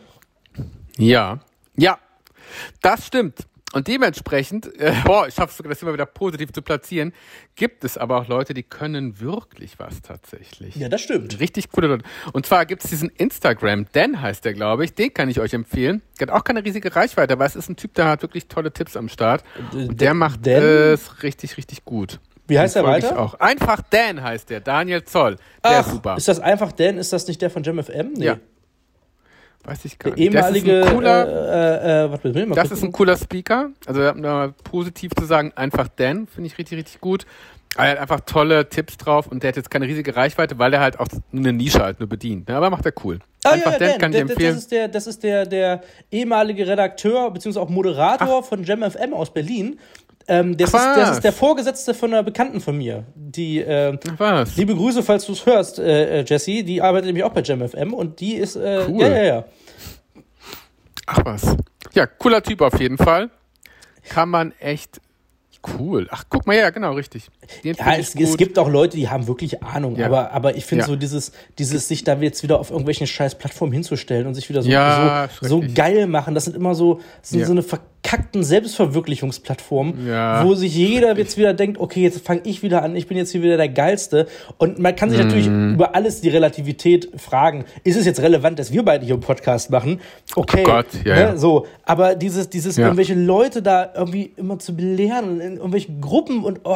Ja, 0.98 1.40
ja, 1.76 1.98
das 2.82 3.08
stimmt. 3.08 3.46
Und 3.72 3.88
dementsprechend, 3.88 4.66
äh, 4.80 4.94
boah, 5.06 5.28
ich 5.28 5.36
schaffe 5.36 5.54
sogar, 5.54 5.70
das 5.70 5.80
immer 5.84 5.94
wieder 5.94 6.08
positiv 6.08 6.52
zu 6.52 6.64
platzieren, 6.64 7.14
gibt 7.56 7.84
es 7.84 8.00
aber 8.00 8.18
auch 8.18 8.28
Leute, 8.28 8.56
die 8.56 8.64
können 8.64 9.20
wirklich 9.20 9.78
was 9.78 10.02
tatsächlich. 10.02 10.76
Ja, 10.76 10.90
das 10.90 11.02
stimmt. 11.02 11.40
Richtig 11.40 11.70
coole 11.70 11.86
Leute. 11.86 12.04
Und 12.34 12.48
zwar 12.48 12.66
gibt 12.66 12.84
es 12.84 12.90
diesen 12.90 13.10
Instagram, 13.10 13.86
Dan 13.92 14.20
heißt 14.20 14.44
der, 14.44 14.56
glaube 14.56 14.86
ich, 14.86 14.96
den 14.96 15.14
kann 15.14 15.30
ich 15.30 15.40
euch 15.40 15.54
empfehlen. 15.54 16.02
Der 16.20 16.28
hat 16.28 16.34
auch 16.34 16.44
keine 16.44 16.66
riesige 16.66 16.96
Reichweite, 16.96 17.34
aber 17.34 17.46
es 17.46 17.56
ist 17.56 17.70
ein 17.70 17.76
Typ, 17.76 17.94
der 17.94 18.06
hat 18.06 18.24
wirklich 18.24 18.48
tolle 18.48 18.74
Tipps 18.74 18.98
am 18.98 19.08
Start. 19.08 19.44
Und 19.72 20.02
der 20.02 20.16
macht 20.16 20.48
es 20.48 21.22
richtig, 21.22 21.56
richtig 21.58 21.86
gut. 21.86 22.20
Wie 22.50 22.60
heißt 22.60 22.76
er 22.76 22.84
folge 22.84 23.04
weiter? 23.08 23.20
Auch. 23.20 23.34
Einfach 23.36 23.82
Dan 23.90 24.22
heißt 24.24 24.50
der, 24.50 24.60
Daniel 24.60 25.04
Zoll. 25.04 25.38
Der 25.64 25.80
ist 25.82 25.92
super. 25.92 26.18
Ist 26.18 26.28
das 26.28 26.40
einfach 26.40 26.72
Dan? 26.72 26.98
Ist 26.98 27.14
das 27.14 27.28
nicht 27.28 27.42
der 27.42 27.50
von 27.50 27.64
JamFM? 27.64 28.14
Nee. 28.16 28.26
Ja. 28.26 28.38
Weiß 29.66 29.84
ich 29.86 30.00
gar 30.00 30.12
Der 30.12 30.18
nicht. 30.20 30.34
ehemalige, 30.34 30.80
das 30.80 30.86
ist 30.86 30.92
ein 30.92 30.96
cooler, 30.96 31.28
äh, 31.28 32.06
äh, 32.06 32.12
warte, 32.12 32.34
will 32.34 32.42
ich 32.44 32.48
mal 32.48 32.56
Das 32.56 32.64
gucken. 32.70 32.78
ist 32.78 32.84
ein 32.84 32.92
cooler 32.94 33.18
Speaker. 33.18 33.70
Also 33.86 34.02
um 34.10 34.22
da 34.22 34.34
mal 34.34 34.52
positiv 34.64 35.12
zu 35.18 35.26
sagen, 35.26 35.52
einfach 35.56 35.88
Dan, 35.90 36.28
finde 36.28 36.48
ich 36.48 36.58
richtig, 36.58 36.78
richtig 36.80 37.02
gut. 37.02 37.26
Er 37.78 37.92
hat 37.92 37.98
einfach 38.00 38.22
tolle 38.22 38.68
Tipps 38.68 38.98
drauf 38.98 39.28
und 39.28 39.44
der 39.44 39.50
hat 39.50 39.58
jetzt 39.58 39.70
keine 39.70 39.86
riesige 39.86 40.16
Reichweite, 40.16 40.58
weil 40.58 40.74
er 40.74 40.80
halt 40.80 41.00
auch 41.00 41.08
eine 41.32 41.54
Nische 41.54 41.84
halt 41.84 42.00
nur 42.00 42.10
bedient. 42.10 42.48
Ne? 42.48 42.56
Aber 42.56 42.70
macht 42.70 42.86
er 42.86 42.94
cool. 43.04 43.20
Ah, 43.44 43.52
einfach 43.52 43.74
ja, 43.74 43.74
ja, 43.74 43.78
Dan 43.80 43.90
Dan, 43.90 44.00
kann 44.00 44.12
ich 44.12 44.18
der- 44.18 44.26
der- 44.26 44.32
empfehlen. 44.34 44.54
Das 44.56 44.64
ist 44.64 44.72
der, 44.72 44.88
das 44.88 45.08
ist 45.08 45.24
der, 45.24 45.46
der 45.46 45.82
ehemalige 46.10 46.66
Redakteur 46.66 47.30
bzw. 47.32 47.60
auch 47.60 47.70
Moderator 47.70 48.42
von 48.44 48.64
JamFM 48.64 49.14
aus 49.14 49.32
Berlin. 49.32 49.80
Ähm, 50.30 50.56
das, 50.56 50.70
ist, 50.74 50.76
das 50.76 51.12
ist 51.18 51.24
der 51.24 51.34
Vorgesetzte 51.34 51.94
von 51.94 52.14
einer 52.14 52.24
Bekannten 52.24 52.62
von 52.62 52.78
mir. 52.78 53.04
Die, 53.16 53.60
äh, 53.60 53.98
was? 54.18 54.56
liebe 54.56 54.76
Grüße, 54.76 55.02
falls 55.04 55.26
du 55.26 55.34
es 55.34 55.46
hörst, 55.46 55.80
äh, 55.80 56.20
äh, 56.20 56.24
Jessie. 56.26 56.64
Die 56.64 56.82
arbeitet 56.82 57.08
nämlich 57.08 57.24
auch 57.24 57.34
bei 57.34 57.42
JamFM 57.42 57.94
und 57.94 58.20
die 58.20 58.36
ist, 58.36 58.56
äh, 58.56 58.86
Cool. 58.88 59.02
ja, 59.02 59.08
ja, 59.10 59.24
ja. 59.24 59.46
Ach 61.08 61.20
was. 61.26 61.58
Ja, 61.94 62.06
cooler 62.06 62.44
Typ 62.44 62.62
auf 62.62 62.80
jeden 62.80 62.98
Fall. 62.98 63.30
Kann 64.08 64.30
man 64.30 64.54
echt 64.60 65.02
Cool. 65.78 66.08
Ach, 66.10 66.24
guck 66.30 66.48
mal, 66.48 66.56
ja, 66.56 66.70
genau, 66.70 66.94
richtig. 66.94 67.28
Den 67.66 67.76
Ja, 67.76 67.94
es, 67.98 68.16
es 68.16 68.38
gibt 68.38 68.58
auch 68.58 68.70
Leute, 68.70 68.96
die 68.96 69.10
haben 69.10 69.28
wirklich 69.28 69.62
Ahnung, 69.62 69.98
Ja. 69.98 70.06
aber, 70.06 70.32
aber 70.32 70.56
ich 70.56 70.64
finde 70.64 70.84
Ja. 70.84 70.88
so 70.88 70.96
dieses, 70.96 71.34
dieses 71.58 71.86
sich 71.90 72.06
da 72.06 72.16
jetzt 72.16 72.44
wieder 72.44 72.62
auf 72.62 72.70
irgendwelchen 72.72 73.08
scheiß 73.08 73.36
Plattformen 73.36 73.74
hinzustellen 73.74 74.26
und 74.26 74.36
sich 74.36 74.48
wieder 74.48 74.62
so, 74.62 74.70
Ja, 74.70 75.28
so, 75.42 75.60
so 75.60 75.64
geil 75.76 76.08
machen, 76.08 76.34
das 76.34 76.46
sind 76.46 76.56
immer 76.56 76.76
so, 76.76 77.02
sind 77.22 77.46
so 77.46 77.52
eine 77.52 77.62
verkackten 78.02 78.44
Selbstverwirklichungsplattformen, 78.44 80.08
Ja. 80.08 80.44
wo 80.46 80.54
sich 80.56 80.74
jeder 80.76 81.18
jetzt 81.18 81.38
wieder 81.38 81.54
denkt, 81.54 81.80
okay, 81.80 82.02
jetzt 82.02 82.26
fange 82.26 82.42
ich 82.46 82.64
wieder 82.64 82.82
an, 82.84 82.96
ich 82.96 83.08
bin 83.08 83.18
jetzt 83.18 83.32
hier 83.32 83.44
wieder 83.44 83.58
der 83.58 83.70
Geilste 83.70 84.28
und 84.58 84.80
man 84.80 84.96
kann 84.96 85.10
sich 85.10 85.20
natürlich 85.20 85.48
Mhm. 85.48 85.74
über 85.76 85.96
alles 85.96 86.22
die 86.22 86.30
Relativität 86.30 87.10
fragen, 87.18 87.66
ist 87.84 87.98
es 87.98 88.06
jetzt 88.06 88.22
relevant, 88.22 88.58
dass 88.58 88.72
wir 88.72 88.84
beide 88.84 89.06
hier 89.06 89.16
einen 89.16 89.22
Podcast 89.22 89.70
machen? 89.70 90.00
Okay, 90.36 90.64
Oh 90.66 90.72
Gott, 90.72 90.88
ja, 91.06 91.16
ne, 91.16 91.22
ja. 91.22 91.38
so, 91.38 91.68
aber 91.84 92.16
dieses, 92.16 92.50
dieses 92.50 92.78
Ja. 92.78 92.86
irgendwelche 92.86 93.16
Leute 93.16 93.62
da 93.62 93.90
irgendwie 93.96 94.32
immer 94.38 94.60
zu 94.60 94.76
belehren 94.76 95.30
und 95.30 95.42
in 95.42 95.54
irgendwelchen 95.58 96.02
Gruppen 96.02 96.44
und 96.44 96.62
oh, 96.64 96.76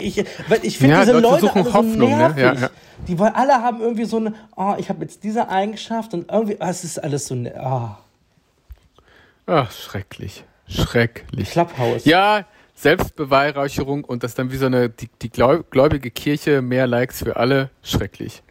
ich, 0.00 0.24
weil 0.48 0.60
ich 0.62 0.78
finde 0.78 1.00
diese 1.00 1.12
Leute 1.12 1.26
Leute 1.46 1.54
alle 1.54 1.64
so 1.64 1.74
Hoffnung, 1.74 2.10
ne? 2.10 2.16
nervig. 2.16 2.60
Ja. 2.62 2.70
Die 3.08 3.18
wollen 3.18 3.34
alle 3.34 3.54
haben 3.54 3.80
irgendwie 3.80 4.04
so 4.04 4.16
eine, 4.16 4.32
oh, 4.56 4.74
ich 4.78 4.88
habe 4.88 5.02
jetzt 5.02 5.22
diese 5.22 5.48
Eigenschaft 5.50 6.14
und 6.14 6.30
irgendwie, 6.30 6.56
ah, 6.60 6.70
es 6.70 6.82
ist 6.84 7.02
alles 7.02 7.26
so 7.26 7.34
ne, 7.34 7.52
oh, 7.62 7.88
Ach, 9.46 9.70
schrecklich. 9.70 10.44
Schrecklich. 10.68 11.50
Clubhouse. 11.50 12.04
Ja, 12.04 12.44
Selbstbeweihräucherung 12.74 14.04
und 14.04 14.22
das 14.24 14.34
dann 14.34 14.50
wie 14.50 14.56
so 14.56 14.66
eine, 14.66 14.88
die, 14.90 15.08
die 15.22 15.30
gläu- 15.30 15.62
gläubige 15.70 16.10
Kirche, 16.10 16.60
mehr 16.62 16.86
Likes 16.86 17.22
für 17.22 17.36
alle. 17.36 17.70
Schrecklich. 17.82 18.42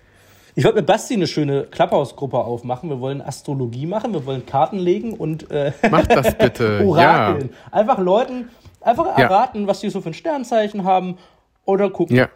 Ich 0.55 0.63
wollte 0.63 0.77
mit 0.77 0.85
Basti 0.85 1.15
eine 1.15 1.27
schöne 1.27 1.63
Clubhouse-Gruppe 1.65 2.37
aufmachen. 2.37 2.89
Wir 2.89 3.01
wollen 3.01 3.21
Astrologie 3.21 3.85
machen, 3.85 4.13
wir 4.13 4.25
wollen 4.25 4.45
Karten 4.45 4.79
legen 4.79 5.13
und 5.13 5.51
äh, 5.51 5.73
Mach 5.91 6.07
das 6.07 6.37
bitte. 6.37 6.77
ja. 6.79 6.85
Orakeln. 6.85 7.49
Einfach 7.71 7.97
Leuten, 7.99 8.49
einfach 8.79 9.05
Ja. 9.17 9.25
erraten, 9.25 9.67
was 9.67 9.81
die 9.81 9.89
so 9.89 9.99
für 9.99 10.09
ein 10.11 10.13
Sternzeichen 10.13 10.85
haben 10.85 11.17
oder 11.65 11.89
gucken. 11.89 12.15
Ja. 12.15 12.29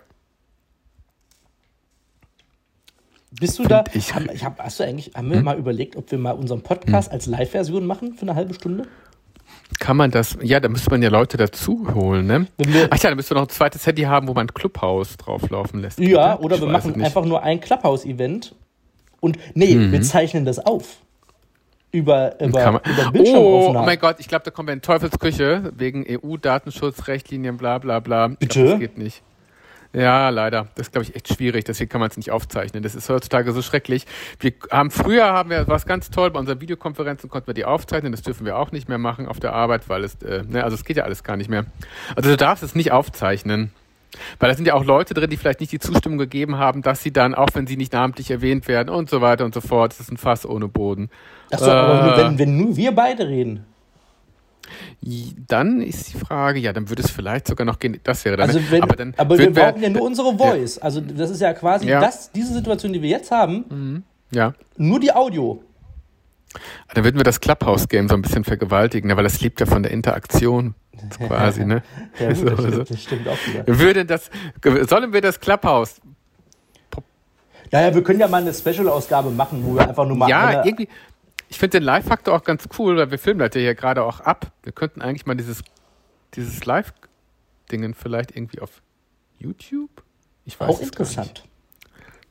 Bist 3.31 3.59
du 3.59 3.63
da? 3.63 3.83
ich- 3.93 4.13
haben, 4.15 4.27
ich 4.33 4.43
hab, 4.43 4.59
hast 4.59 4.79
du 4.79 4.83
eigentlich, 4.83 5.11
haben 5.15 5.29
wir 5.31 5.41
mal 5.41 5.57
überlegt, 5.57 5.95
ob 5.95 6.09
wir 6.11 6.17
mal 6.17 6.31
unseren 6.31 6.61
Podcast 6.61 7.11
als 7.11 7.25
Live-Version 7.27 7.85
machen 7.85 8.13
für 8.15 8.23
eine 8.23 8.35
halbe 8.35 8.53
Stunde? 8.53 8.87
Kann 9.79 9.97
man 9.97 10.09
das, 10.11 10.35
ja, 10.41 10.59
da 10.59 10.67
müsste 10.67 10.89
man 10.89 11.01
ja 11.03 11.09
Leute 11.09 11.37
dazu 11.37 11.87
holen, 11.93 12.25
ne? 12.25 12.47
Wir- 12.57 12.87
Ach 12.89 12.97
ja, 12.97 13.09
da 13.11 13.15
müsste 13.15 13.35
man 13.35 13.43
noch 13.43 13.49
ein 13.49 13.53
zweites 13.53 13.85
Handy 13.85 14.01
haben, 14.03 14.27
wo 14.27 14.33
man 14.33 14.47
ein 14.47 14.53
Clubhouse 14.53 15.15
drauflaufen 15.17 15.79
lässt. 15.81 15.99
Ja, 15.99 16.39
oder 16.39 16.59
wir 16.59 16.67
machen 16.67 16.99
einfach 17.03 17.23
nur 17.23 17.43
ein 17.43 17.59
Clubhouse-Event 17.61 18.55
und 19.19 19.37
nee, 19.53 19.75
Mhm. 19.75 19.91
wir 19.91 20.01
zeichnen 20.01 20.45
das 20.45 20.59
auf. 20.59 20.97
Über, 21.91 22.39
über, 22.39 22.71
man, 22.73 22.81
über 22.83 23.07
oh, 23.07 23.11
Bildschirmaufnahmen. 23.11 23.81
oh 23.81 23.85
mein 23.85 23.99
Gott, 23.99 24.17
ich 24.19 24.27
glaube, 24.27 24.43
da 24.45 24.51
kommen 24.51 24.67
wir 24.67 24.73
in 24.73 24.81
Teufelsküche 24.81 25.71
wegen 25.75 26.05
EU-Datenschutzrichtlinien, 26.07 27.57
bla 27.57 27.77
bla 27.79 27.99
bla. 27.99 28.27
Bitte? 28.27 28.47
Glaub, 28.47 28.69
das 28.71 28.79
geht 28.79 28.97
nicht. 28.97 29.21
Ja, 29.91 30.29
leider. 30.29 30.67
Das 30.75 30.87
ist, 30.87 30.91
glaube 30.91 31.05
ich, 31.05 31.15
echt 31.15 31.33
schwierig. 31.33 31.65
Deswegen 31.65 31.89
kann 31.89 31.99
man 31.99 32.11
es 32.11 32.17
nicht 32.17 32.29
aufzeichnen. 32.29 32.83
Das 32.83 32.93
ist 32.93 33.09
heutzutage 33.09 33.51
so 33.53 33.61
schrecklich. 33.63 34.05
Wir 34.39 34.53
haben 34.69 34.91
früher 34.91 35.25
haben 35.33 35.49
wir 35.49 35.67
was 35.67 35.87
ganz 35.87 36.11
toll. 36.11 36.29
Bei 36.29 36.39
unseren 36.39 36.61
Videokonferenzen 36.61 37.27
konnten 37.29 37.47
wir 37.47 37.55
die 37.55 37.65
aufzeichnen. 37.65 38.11
Das 38.11 38.21
dürfen 38.21 38.45
wir 38.45 38.57
auch 38.57 38.71
nicht 38.71 38.87
mehr 38.87 38.99
machen 38.99 39.25
auf 39.27 39.39
der 39.39 39.53
Arbeit, 39.53 39.89
weil 39.89 40.03
es, 40.03 40.15
äh, 40.21 40.43
ne, 40.47 40.63
also 40.63 40.75
es 40.75 40.85
geht 40.85 40.97
ja 40.97 41.05
alles 41.05 41.23
gar 41.23 41.37
nicht 41.37 41.49
mehr. 41.49 41.65
Also 42.15 42.29
du 42.29 42.37
darfst 42.37 42.63
es 42.63 42.75
nicht 42.75 42.91
aufzeichnen. 42.91 43.71
Weil 44.39 44.49
da 44.49 44.55
sind 44.55 44.65
ja 44.65 44.73
auch 44.73 44.83
Leute 44.83 45.13
drin, 45.13 45.29
die 45.29 45.37
vielleicht 45.37 45.59
nicht 45.59 45.71
die 45.71 45.79
Zustimmung 45.79 46.17
gegeben 46.17 46.57
haben, 46.57 46.81
dass 46.81 47.03
sie 47.03 47.11
dann, 47.13 47.35
auch 47.35 47.49
wenn 47.53 47.67
sie 47.67 47.77
nicht 47.77 47.93
namentlich 47.93 48.31
erwähnt 48.31 48.67
werden 48.67 48.89
und 48.89 49.07
so 49.09 49.21
weiter 49.21 49.45
und 49.45 49.53
so 49.53 49.61
fort, 49.61 49.91
das 49.91 49.99
ist 49.99 50.11
ein 50.11 50.17
Fass 50.17 50.47
ohne 50.47 50.67
Boden. 50.67 51.09
Achso, 51.51 51.69
aber 51.69 52.03
nur 52.03 52.13
Äh. 52.13 52.17
wenn, 52.25 52.39
wenn 52.39 52.57
nur 52.57 52.75
wir 52.75 52.91
beide 52.93 53.27
reden. 53.27 53.65
Dann 55.47 55.81
ist 55.81 56.13
die 56.13 56.17
Frage, 56.17 56.59
ja, 56.59 56.73
dann 56.73 56.89
würde 56.89 57.01
es 57.03 57.09
vielleicht 57.11 57.47
sogar 57.47 57.65
noch 57.65 57.79
gehen. 57.79 57.99
Das 58.03 58.23
wäre 58.25 58.37
dann. 58.37 58.47
Also 58.49 58.59
wenn, 58.69 58.83
aber 58.83 58.95
dann 58.95 59.13
aber 59.17 59.37
wir 59.37 59.51
brauchen 59.51 59.81
ja 59.81 59.89
nur 59.89 60.03
unsere 60.03 60.37
Voice. 60.37 60.77
Also 60.77 61.01
das 61.01 61.29
ist 61.29 61.41
ja 61.41 61.53
quasi 61.53 61.87
Ja. 61.87 61.99
das, 62.01 62.31
diese 62.31 62.53
Situation, 62.53 62.93
die 62.93 63.01
wir 63.01 63.09
jetzt 63.09 63.31
haben, 63.31 64.03
ja, 64.31 64.53
nur 64.77 64.99
die 64.99 65.11
Audio. 65.11 65.63
dann 66.93 67.03
würden 67.03 67.17
wir 67.17 67.23
das 67.23 67.39
Clubhouse-Game 67.41 68.07
so 68.09 68.15
ein 68.15 68.21
bisschen 68.21 68.43
vergewaltigen, 68.43 69.15
weil 69.15 69.23
das 69.23 69.39
lebt 69.41 69.59
ja 69.59 69.65
von 69.65 69.83
der 69.83 69.91
Interaktion 69.91 70.75
quasi, 71.27 71.65
ne? 71.65 71.81
Ja, 72.19 72.33
So, 72.35 72.45
gut, 72.45 72.57
das, 72.57 72.65
stimmt, 72.65 72.89
das 72.89 73.01
stimmt 73.03 73.27
auch 73.27 73.37
wieder. 73.47 73.67
Wir 73.67 73.79
würden 73.79 74.07
das, 74.07 74.29
sollen 74.89 75.13
wir 75.13 75.21
das 75.21 75.39
Clubhouse? 75.39 76.01
Naja, 77.71 77.93
wir 77.93 78.03
können 78.03 78.19
ja 78.19 78.27
mal 78.27 78.41
eine 78.41 78.53
Special-Ausgabe 78.53 79.29
machen, 79.29 79.63
wo 79.63 79.75
wir 79.75 79.87
einfach 79.87 80.05
nur 80.07 80.17
mal 80.17 80.27
Ja, 80.29 80.47
eine, 80.47 80.65
irgendwie. 80.65 80.87
Ich 81.49 81.57
finde 81.57 81.79
den 81.79 81.83
Live-Faktor 81.83 82.35
auch 82.35 82.43
ganz 82.43 82.69
cool, 82.77 82.95
weil 82.95 83.11
wir 83.11 83.19
filmen 83.19 83.39
das 83.39 83.49
ja 83.55 83.61
hier 83.61 83.75
gerade 83.75 84.03
auch 84.03 84.21
ab. 84.21 84.51
Wir 84.63 84.71
könnten 84.71 85.01
eigentlich 85.01 85.25
mal 85.25 85.35
dieses, 85.35 85.63
dieses 86.35 86.63
Live-Dingen 86.63 87.95
vielleicht 87.95 88.35
irgendwie 88.35 88.61
auf 88.61 88.81
YouTube? 89.39 90.03
Ich 90.45 90.59
weiß 90.59 90.69
auch 90.69 90.81
interessant. 90.81 91.43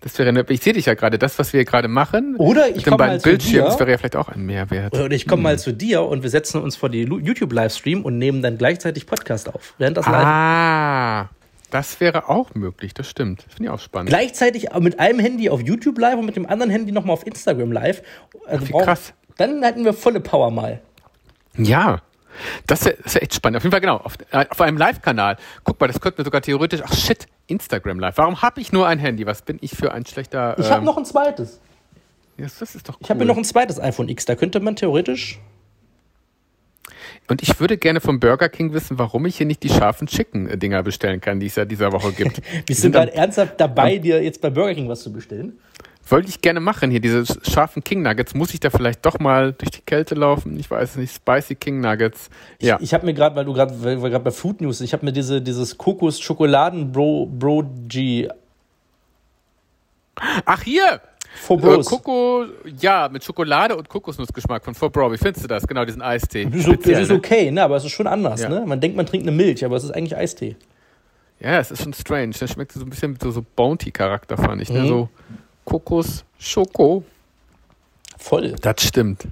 Das 0.00 0.16
wäre 0.16 0.44
ich 0.48 0.61
sehe 0.61 0.74
dich 0.74 0.87
ja 0.87 0.94
gerade, 0.94 1.18
das, 1.18 1.40
was 1.40 1.52
wir 1.52 1.64
gerade 1.64 1.88
machen, 1.88 2.37
Oder 2.37 2.68
ich 2.68 2.85
komme 2.85 2.98
mal 2.98 3.20
zu 3.20 3.28
Bildschirmen, 3.28 3.64
das 3.64 3.74
dir. 3.74 3.81
wäre 3.81 3.90
ja 3.90 3.98
vielleicht 3.98 4.14
auch 4.14 4.28
ein 4.28 4.46
Mehrwert. 4.46 4.94
Oder 4.94 5.11
ich 5.11 5.26
komme 5.26 5.42
mal 5.42 5.59
zu 5.59 5.72
dir 5.72 6.02
und 6.02 6.22
wir 6.22 6.31
setzen 6.31 6.62
uns 6.62 6.76
vor 6.76 6.88
die 6.88 7.02
YouTube-Livestream 7.02 8.04
und 8.04 8.16
nehmen 8.16 8.40
dann 8.40 8.59
gleichzeitig 8.59 9.07
Podcast 9.07 9.52
auf. 9.52 9.74
Während 9.78 9.96
das 9.96 10.07
live 10.07 10.14
Ah, 10.24 11.28
das 11.70 12.00
wäre 12.00 12.28
auch 12.28 12.54
möglich, 12.54 12.94
das 12.94 13.09
stimmt. 13.09 13.44
Das 13.46 13.54
finde 13.54 13.64
ich 13.64 13.70
auch 13.70 13.81
spannend. 13.81 14.09
Gleichzeitig 14.09 14.68
mit 14.81 14.98
einem 15.00 15.18
Handy 15.18 15.50
auf 15.50 15.61
YouTube 15.61 15.98
live 15.98 16.18
und 16.18 16.26
mit 16.26 16.37
dem 16.37 16.46
anderen 16.46 16.70
Handy 16.70 16.92
nochmal 16.92 17.14
auf 17.14 17.26
Instagram 17.26 17.72
live. 17.72 18.02
Also 18.46 18.68
wie 18.68 18.72
brauch- 18.72 18.85
krass. 18.85 19.12
Dann 19.37 19.62
hätten 19.62 19.85
wir 19.85 19.92
volle 19.92 20.20
Power 20.20 20.50
mal. 20.50 20.81
Ja, 21.57 22.00
das 22.66 22.85
wär 22.85 22.96
echt 23.22 23.35
spannend. 23.35 23.57
Auf 23.59 23.62
jeden 23.62 23.72
Fall 23.72 23.81
genau, 23.81 23.96
auf, 23.98 24.14
äh, 24.31 24.46
auf 24.48 24.61
einem 24.61 24.76
Live-Kanal. 24.76 25.37
Guck 25.64 25.81
mal, 25.81 25.87
das 25.87 26.00
könnten 26.00 26.18
wir 26.18 26.24
sogar 26.24 26.40
theoretisch, 26.40 26.83
ach 26.85 26.92
shit, 26.94 27.26
Instagram 27.46 28.00
Live. 28.00 28.18
Warum 28.18 28.42
habe 28.42 28.61
ich 28.61 28.72
nur 28.72 28.87
ein 28.87 28.98
Handy? 28.98 29.26
Was 29.26 29.42
bin 29.42 29.59
ich 29.61 29.72
für 29.72 29.92
ein 29.92 30.07
schlechter... 30.07 30.57
Ich 30.59 30.66
habe 30.70 30.81
ähm, 30.81 30.85
noch 30.85 30.96
ein 30.96 31.04
zweites. 31.04 31.61
das, 32.37 32.59
das 32.59 32.74
ist 32.74 32.88
doch 32.88 32.94
cool. 32.94 33.00
Ich 33.02 33.11
habe 33.11 33.24
noch 33.24 33.37
ein 33.37 33.44
zweites 33.44 33.81
iPhone 33.81 34.09
X. 34.09 34.24
Da 34.24 34.35
könnte 34.35 34.61
man 34.61 34.76
theoretisch. 34.76 35.38
Und 37.29 37.42
ich 37.42 37.61
würde 37.61 37.77
gerne 37.77 38.01
vom 38.01 38.20
Burger 38.20 38.48
King 38.48 38.72
wissen, 38.72 38.98
warum 38.98 39.27
ich 39.27 39.37
hier 39.37 39.46
nicht 39.46 39.62
die 39.62 39.68
scharfen 39.68 40.07
Chicken-Dinger 40.07 40.83
bestellen 40.83 41.20
kann, 41.20 41.40
die 41.40 41.46
es 41.46 41.57
ja 41.57 41.64
dieser 41.64 41.92
Woche 41.92 42.12
gibt. 42.12 42.40
Bist 42.66 42.85
du 42.85 42.90
gerade 42.90 43.14
ernsthaft 43.14 43.61
dabei, 43.61 43.98
dir 43.98 44.22
jetzt 44.22 44.40
bei 44.40 44.51
Burger 44.51 44.74
King 44.74 44.88
was 44.88 45.03
zu 45.03 45.12
bestellen? 45.12 45.59
Wollte 46.11 46.31
ich 46.31 46.40
gerne 46.40 46.61
machen 46.61 46.90
hier, 46.90 47.01
diese 47.01 47.24
scharfen 47.42 47.85
King 47.85 48.01
Nuggets. 48.01 48.35
Muss 48.35 48.55
ich 48.55 48.61
da 48.61 48.70
vielleicht 48.70 49.05
doch 49.05 49.18
mal 49.18 49.53
durch 49.53 49.70
die 49.70 49.83
Kälte 49.83 50.14
laufen? 50.14 50.59
Ich 50.59 50.70
weiß 50.70 50.92
es 50.92 50.96
nicht. 50.96 51.14
Spicy 51.14 51.55
King 51.55 51.81
Nuggets. 51.81 52.31
Ja. 52.61 52.79
Ich 52.81 52.94
habe 52.94 53.05
mir 53.05 53.12
gerade, 53.12 53.37
weil 53.37 53.44
du 53.44 53.53
gerade, 53.53 54.20
bei 54.20 54.31
Food 54.31 54.62
News, 54.62 54.81
ich 54.81 54.94
habe 54.94 55.05
mir 55.05 55.12
diese, 55.12 55.42
dieses 55.42 55.77
Kokos 55.77 56.18
Schokoladen 56.18 56.92
Bro, 56.92 57.27
Bro 57.27 57.64
G 57.88 58.29
Ach 60.44 60.62
hier! 60.62 61.01
For 61.34 61.62
Äh. 61.62 61.82
Koko, 61.82 62.44
ja, 62.80 63.08
mit 63.10 63.24
Schokolade 63.24 63.76
und 63.76 63.88
Kokosnussgeschmack 63.88 64.64
von 64.64 64.74
For 64.74 64.90
Bro. 64.90 65.12
Wie 65.12 65.18
findest 65.18 65.44
du 65.44 65.48
das? 65.48 65.66
Genau, 65.66 65.84
diesen 65.84 66.02
Eistee. 66.02 66.44
Das 66.44 66.54
ist, 66.54 66.66
das 66.66 66.74
Speziell, 66.74 67.02
ist 67.02 67.08
ne? 67.10 67.14
okay, 67.16 67.50
ne? 67.50 67.62
aber 67.62 67.76
es 67.76 67.84
ist 67.84 67.92
schon 67.92 68.06
anders. 68.06 68.40
Ja. 68.40 68.48
Ne? 68.48 68.64
Man 68.66 68.80
denkt, 68.80 68.96
man 68.96 69.06
trinkt 69.06 69.26
eine 69.26 69.36
Milch, 69.36 69.64
aber 69.64 69.76
es 69.76 69.84
ist 69.84 69.90
eigentlich 69.90 70.16
Eistee. 70.16 70.56
Ja, 71.40 71.58
es 71.60 71.70
ist 71.70 71.82
schon 71.82 71.94
strange. 71.94 72.32
Das 72.38 72.50
schmeckt 72.50 72.72
so 72.72 72.80
ein 72.80 72.90
bisschen 72.90 73.12
mit 73.12 73.22
so, 73.22 73.30
so 73.30 73.44
Bounty-Charakter, 73.54 74.36
fand 74.36 74.60
ich. 74.60 74.70
Ne? 74.70 74.80
Mhm. 74.80 74.88
So 74.88 75.08
Kokos, 75.64 76.24
Schoko. 76.38 77.04
Voll. 78.18 78.56
Das 78.60 78.82
stimmt. 78.82 79.28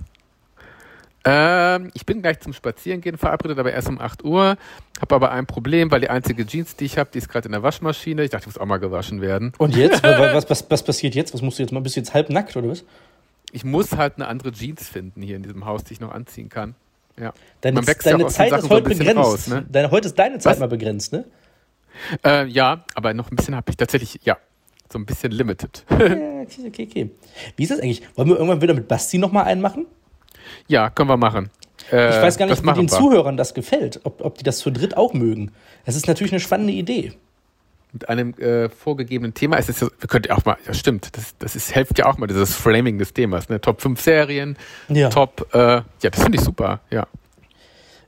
Ähm, 1.29 1.91
ich 1.93 2.07
bin 2.07 2.23
gleich 2.23 2.39
zum 2.39 2.53
Spazierengehen 2.53 3.19
verabredet, 3.19 3.59
aber 3.59 3.73
erst 3.73 3.89
um 3.89 4.01
8 4.01 4.25
Uhr. 4.25 4.57
Habe 5.01 5.15
aber 5.15 5.33
ein 5.33 5.47
Problem, 5.47 5.91
weil 5.91 6.01
die 6.01 6.09
einzige 6.09 6.47
Jeans, 6.47 6.77
die 6.77 6.85
ich 6.85 6.99
habe, 6.99 7.11
die 7.12 7.19
ist 7.19 7.29
gerade 7.29 7.47
in 7.47 7.53
der 7.53 7.65
Waschmaschine. 7.65 8.23
Ich 8.23 8.31
dachte, 8.31 8.45
die 8.45 8.51
muss 8.51 8.59
auch 8.59 8.67
mal 8.67 8.79
gewaschen 8.79 9.21
werden. 9.21 9.53
Und 9.59 9.75
jetzt? 9.75 10.03
was, 10.05 10.49
was, 10.49 10.71
was 10.71 10.85
passiert 10.85 11.17
jetzt? 11.17 11.35
Was 11.35 11.43
musst 11.43 11.59
du 11.59 11.65
jetzt 11.65 11.73
mal? 11.73 11.81
Bist 11.81 11.97
du 11.97 12.01
jetzt 12.01 12.15
halb 12.15 12.31
nackt 12.31 12.57
oder 12.57 12.69
was? 12.69 12.85
Ich 13.51 13.65
muss 13.65 13.93
halt 13.97 14.15
eine 14.17 14.29
andere 14.29 14.53
Jeans 14.53 14.89
finden 14.89 15.21
hier 15.21 15.35
in 15.35 15.43
diesem 15.43 15.65
Haus, 15.65 15.83
die 15.83 15.95
ich 15.95 16.01
noch 16.01 16.12
anziehen 16.12 16.49
kann. 16.49 16.77
Ja. 17.19 17.33
Deine, 17.61 17.81
deine 17.81 18.27
Zeit 18.29 18.53
ist 18.53 18.62
so 18.62 18.71
heute 18.71 18.89
bisschen 18.89 18.99
begrenzt. 18.99 19.19
raus, 19.19 19.47
ne? 19.49 19.67
deine, 19.69 19.91
heute 19.91 20.07
ist 20.07 20.19
deine 20.19 20.39
Zeit 20.39 20.53
Was? 20.53 20.61
mal 20.61 20.69
begrenzt, 20.69 21.12
ne? 21.12 21.25
Äh, 22.25 22.47
ja, 22.47 22.85
aber 22.95 23.15
noch 23.15 23.31
ein 23.31 23.37
bisschen 23.37 23.57
habe 23.57 23.71
ich 23.71 23.77
tatsächlich, 23.77 24.21
ja, 24.23 24.37
so 24.93 24.99
ein 24.99 25.07
bisschen 25.07 25.33
limited. 25.33 25.85
Okay, 26.47 26.69
okay, 26.69 26.87
okay. 26.89 27.11
Wie 27.57 27.65
ist 27.65 27.73
das 27.73 27.81
eigentlich? 27.81 28.03
Wollen 28.15 28.29
wir 28.29 28.37
irgendwann 28.37 28.61
wieder 28.61 28.73
mit 28.73 28.87
Basti 28.87 29.19
nochmal 29.19 29.47
einen 29.47 29.61
machen? 29.61 29.87
Ja, 30.68 30.90
können 30.90 31.09
wir 31.09 31.16
machen. 31.16 31.50
Äh, 31.92 32.11
Ich 32.11 32.22
weiß 32.22 32.38
gar 32.38 32.46
nicht, 32.46 32.62
wie 32.62 32.66
den 32.72 32.90
wir. 32.90 32.98
Zuhörern 32.98 33.37
das 33.37 33.54
gefällt, 33.54 34.00
ob, 34.04 34.24
ob 34.24 34.38
die 34.38 34.44
das 34.44 34.59
zu 34.59 34.70
dritt 34.70 34.96
auch 34.96 35.12
mögen. 35.12 35.52
Das 35.85 35.96
ist 35.96 36.09
natürlich 36.09 36.32
eine 36.32 36.40
spannende 36.40 36.72
Idee. 36.72 37.12
Mit 37.92 38.09
einem 38.09 38.35
äh, 38.35 38.68
vorgegebenen 38.68 39.32
Thema. 39.32 39.56
Es 39.59 39.68
ist 39.68 39.80
ja, 39.80 39.88
wir 40.00 40.09
könnten 40.09 40.28
ja 40.28 40.37
auch 40.37 40.44
mal, 40.44 40.56
ja 40.66 40.74
stimmt, 40.74 41.16
das, 41.16 41.35
das 41.38 41.56
ist, 41.56 41.72
hilft 41.72 41.98
ja 41.98 42.06
auch 42.06 42.18
mal, 42.18 42.26
dieses 42.26 42.54
Framing 42.54 42.98
des 42.98 43.14
Themas. 43.14 43.48
Ne? 43.48 43.61
Top 43.61 43.80
5 43.80 44.00
Serien, 44.00 44.59
Ja. 44.88 45.09
Top, 45.09 45.48
äh, 45.54 45.59
ja, 45.59 45.85
das 46.11 46.22
finde 46.22 46.37
ich 46.38 46.44
super, 46.44 46.80
ja. 46.90 47.06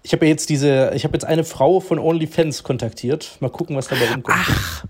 Ich 0.03 0.13
habe 0.13 0.25
ja 0.27 0.31
jetzt 0.31 0.49
diese, 0.49 0.93
ich 0.95 1.05
habe 1.05 1.15
jetzt 1.15 1.25
eine 1.25 1.45
Frau 1.45 1.81
von 1.81 1.99
OnlyFans 1.99 2.63
kontaktiert. 2.63 3.37
Mal 3.41 3.51
gucken, 3.51 3.77
was 3.77 3.89
dabei 3.89 4.09
rumkommt. 4.13 4.39
Ach, 4.41 4.85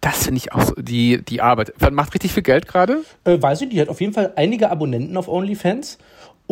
das 0.00 0.24
finde 0.24 0.38
ich 0.38 0.52
auch 0.52 0.62
so, 0.62 0.74
die, 0.78 1.22
die 1.22 1.40
Arbeit. 1.42 1.72
Macht 1.90 2.14
richtig 2.14 2.32
viel 2.32 2.42
Geld 2.42 2.66
gerade? 2.68 3.02
Äh, 3.24 3.40
weiß 3.40 3.60
ich, 3.62 3.68
die 3.70 3.80
hat 3.80 3.88
auf 3.88 4.00
jeden 4.00 4.12
Fall 4.14 4.32
einige 4.36 4.70
Abonnenten 4.70 5.16
auf 5.16 5.28
OnlyFans. 5.28 5.98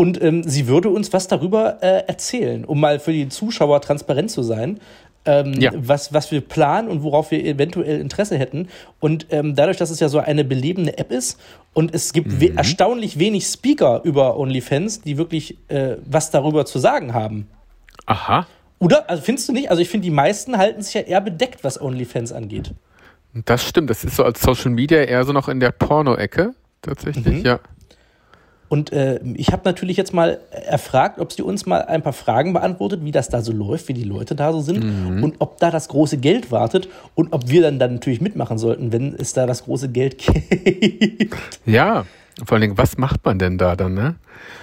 Und 0.01 0.23
ähm, 0.23 0.43
sie 0.45 0.67
würde 0.67 0.89
uns 0.89 1.13
was 1.13 1.29
darüber 1.29 1.83
äh, 1.83 2.05
erzählen, 2.07 2.65
um 2.65 2.81
mal 2.81 2.99
für 3.01 3.13
die 3.13 3.29
Zuschauer 3.29 3.81
transparent 3.83 4.31
zu 4.31 4.43
sein. 4.43 4.81
ähm, 5.27 5.53
Ja. 5.61 5.71
was, 5.77 6.15
was 6.15 6.31
wir 6.33 6.41
planen 6.41 6.89
und 6.89 7.03
worauf 7.03 7.31
wir 7.31 7.45
eventuell 7.45 8.01
Interesse 8.01 8.39
hätten. 8.39 8.69
Und 9.01 9.27
ähm, 9.29 9.55
dadurch, 9.55 9.77
dass 9.77 9.91
es 9.91 10.01
ja 10.01 10.09
so 10.09 10.19
eine 10.19 10.45
belebende 10.45 10.97
App 10.97 11.11
ist 11.13 11.39
und 11.75 11.95
es 11.95 12.15
gibt 12.15 12.29
Mhm. 12.33 12.41
we 12.41 12.55
erstaunlich 12.57 13.19
wenig 13.19 13.45
Speaker 13.45 14.01
über 14.05 14.39
OnlyFans, 14.39 15.03
die 15.03 15.19
wirklich 15.19 15.59
äh, 15.69 15.97
was 16.07 16.31
darüber 16.31 16.65
zu 16.65 16.79
sagen 16.79 17.13
haben. 17.13 17.47
Aha. 18.07 18.47
Oder? 18.79 19.11
Also 19.11 19.23
findest 19.23 19.47
du 19.51 19.53
nicht? 19.53 19.69
Also 19.71 19.83
ich 19.83 19.91
finde, 19.91 20.05
die 20.07 20.11
meisten 20.11 20.57
halten 20.57 20.81
sich 20.81 20.95
ja 20.95 21.03
eher 21.03 21.21
bedeckt, 21.21 21.63
was 21.65 21.79
OnlyFans 21.79 22.33
angeht. 22.33 22.73
Das 23.45 23.63
stimmt. 23.69 23.91
Das 23.91 24.03
ist 24.05 24.17
so 24.17 24.25
als 24.25 24.41
Social 24.41 24.71
Media 24.71 25.03
eher 25.03 25.23
so 25.27 25.35
noch 25.35 25.49
in 25.51 25.61
der 25.61 25.73
Porno-Ecke. 25.73 26.55
Tatsächlich, 26.81 27.27
Mhm. 27.41 27.45
ja. 27.45 27.61
Und 28.71 28.93
äh, 28.93 29.21
ich 29.35 29.51
habe 29.53 29.63
natürlich 29.65 29.97
jetzt 29.99 30.15
mal 30.15 30.39
erfragt, 30.51 31.19
ob 31.19 31.33
sie 31.33 31.43
uns 31.43 31.67
mal 31.67 31.83
ein 31.83 32.03
paar 32.03 32.13
Fragen 32.13 32.53
beantwortet, 32.53 33.05
wie 33.05 33.11
das 33.11 33.29
da 33.29 33.43
so 33.43 33.53
läuft, 33.53 33.89
wie 33.89 33.95
die 33.95 34.05
Leute 34.05 34.35
da 34.37 34.53
so 34.53 34.61
sind 34.61 34.85
Mhm. 34.85 35.23
und 35.25 35.35
ob 35.41 35.59
da 35.59 35.71
das 35.73 35.89
große 35.89 36.17
Geld 36.19 36.51
wartet 36.53 36.89
und 37.17 37.33
ob 37.33 37.49
wir 37.51 37.63
dann, 37.63 37.79
dann 37.81 37.95
natürlich 37.95 38.21
mitmachen 38.21 38.59
sollten, 38.59 38.93
wenn 38.93 39.13
es 39.17 39.33
da 39.33 39.45
das 39.45 39.65
große 39.65 39.89
Geld 39.91 40.17
gibt. 40.19 41.37
Ja. 41.67 42.07
Vor 42.45 42.55
allen 42.55 42.63
Dingen, 42.63 42.79
was 42.79 42.97
macht 42.97 43.25
man 43.25 43.39
denn 43.39 43.59
da 43.59 43.77
dann, 43.77 43.93
ne? 43.93 44.15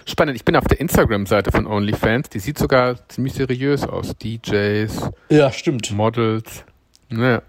Spannend. 0.06 0.36
Ich 0.38 0.46
bin 0.46 0.56
auf 0.56 0.64
der 0.66 0.80
Instagram-Seite 0.80 1.52
von 1.52 1.68
OnlyFans. 1.68 2.30
Die 2.30 2.40
sieht 2.40 2.58
sogar 2.58 2.96
ziemlich 3.10 3.34
seriös 3.34 3.84
aus. 3.86 4.16
DJs, 4.18 5.12
ja, 5.30 5.52
stimmt. 5.52 5.92
Models. 5.92 6.64
Naja. 7.10 7.42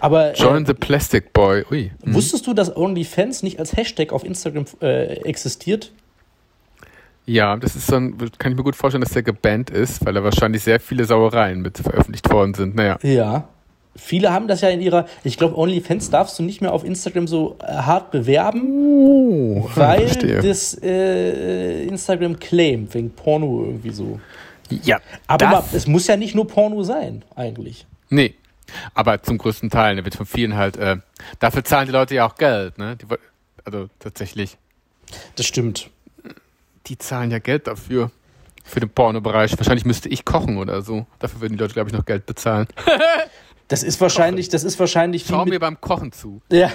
Aber 0.00 0.32
Join 0.34 0.64
äh, 0.64 0.66
the 0.66 0.74
Plastic 0.74 1.32
Boy. 1.32 1.64
Ui. 1.70 1.90
Hm. 2.04 2.14
wusstest 2.14 2.46
du, 2.46 2.54
dass 2.54 2.74
OnlyFans 2.76 3.42
nicht 3.42 3.58
als 3.58 3.76
Hashtag 3.76 4.12
auf 4.12 4.24
Instagram 4.24 4.64
äh, 4.80 5.14
existiert? 5.24 5.92
Ja, 7.24 7.56
das 7.56 7.76
ist 7.76 7.86
so 7.86 7.96
ein, 7.96 8.18
kann 8.38 8.52
ich 8.52 8.58
mir 8.58 8.64
gut 8.64 8.74
vorstellen, 8.76 9.02
dass 9.02 9.12
der 9.12 9.22
gebannt 9.22 9.70
ist, 9.70 10.04
weil 10.04 10.12
da 10.14 10.24
wahrscheinlich 10.24 10.62
sehr 10.64 10.80
viele 10.80 11.04
Sauereien 11.04 11.62
mit 11.62 11.78
veröffentlicht 11.78 12.28
worden 12.32 12.54
sind. 12.54 12.74
Naja. 12.74 12.98
Ja. 13.02 13.48
Viele 13.94 14.32
haben 14.32 14.48
das 14.48 14.62
ja 14.62 14.70
in 14.70 14.80
ihrer, 14.80 15.04
ich 15.22 15.36
glaube, 15.36 15.56
OnlyFans 15.58 16.08
darfst 16.10 16.38
du 16.38 16.42
nicht 16.42 16.62
mehr 16.62 16.72
auf 16.72 16.82
Instagram 16.82 17.26
so 17.28 17.56
äh, 17.62 17.66
hart 17.72 18.10
bewerben, 18.10 18.62
Oh, 19.60 19.68
weil 19.74 20.06
das 20.42 20.78
äh, 20.82 21.84
Instagram 21.84 22.38
claimt, 22.38 22.94
wegen 22.94 23.10
Porno 23.10 23.64
irgendwie 23.66 23.90
so. 23.90 24.18
ja, 24.70 24.98
Aber 25.26 25.46
mal, 25.46 25.64
es 25.74 25.86
muss 25.86 26.06
ja 26.06 26.16
nicht 26.16 26.34
nur 26.34 26.46
Porno 26.48 26.82
sein, 26.82 27.22
eigentlich. 27.36 27.86
nee. 28.08 28.34
Aber 28.94 29.22
zum 29.22 29.38
größten 29.38 29.70
Teil, 29.70 29.94
ne, 29.96 30.04
wird 30.04 30.14
von 30.14 30.26
vielen 30.26 30.56
halt, 30.56 30.76
äh, 30.76 30.96
dafür 31.38 31.64
zahlen 31.64 31.86
die 31.86 31.92
Leute 31.92 32.14
ja 32.14 32.26
auch 32.26 32.36
Geld, 32.36 32.78
ne? 32.78 32.96
Die, 32.96 33.06
also 33.64 33.88
tatsächlich, 33.98 34.56
Das 35.36 35.46
stimmt. 35.46 35.90
die 36.86 36.98
zahlen 36.98 37.30
ja 37.30 37.38
Geld 37.38 37.66
dafür. 37.66 38.10
Für 38.64 38.78
den 38.78 38.90
Pornobereich. 38.90 39.58
Wahrscheinlich 39.58 39.84
müsste 39.84 40.08
ich 40.08 40.24
kochen 40.24 40.56
oder 40.56 40.82
so. 40.82 41.04
Dafür 41.18 41.40
würden 41.40 41.54
die 41.54 41.58
Leute, 41.58 41.74
glaube 41.74 41.90
ich, 41.90 41.96
noch 41.96 42.04
Geld 42.06 42.26
bezahlen. 42.26 42.68
Das 43.72 43.82
ist 43.82 44.02
wahrscheinlich, 44.02 44.50
das 44.50 44.64
ist 44.64 44.78
wahrscheinlich 44.78 45.26
wie 45.26 45.32
Schau 45.32 45.46
mir 45.46 45.58
beim 45.58 45.80
Kochen 45.80 46.12
zu. 46.12 46.42
Ja. 46.52 46.70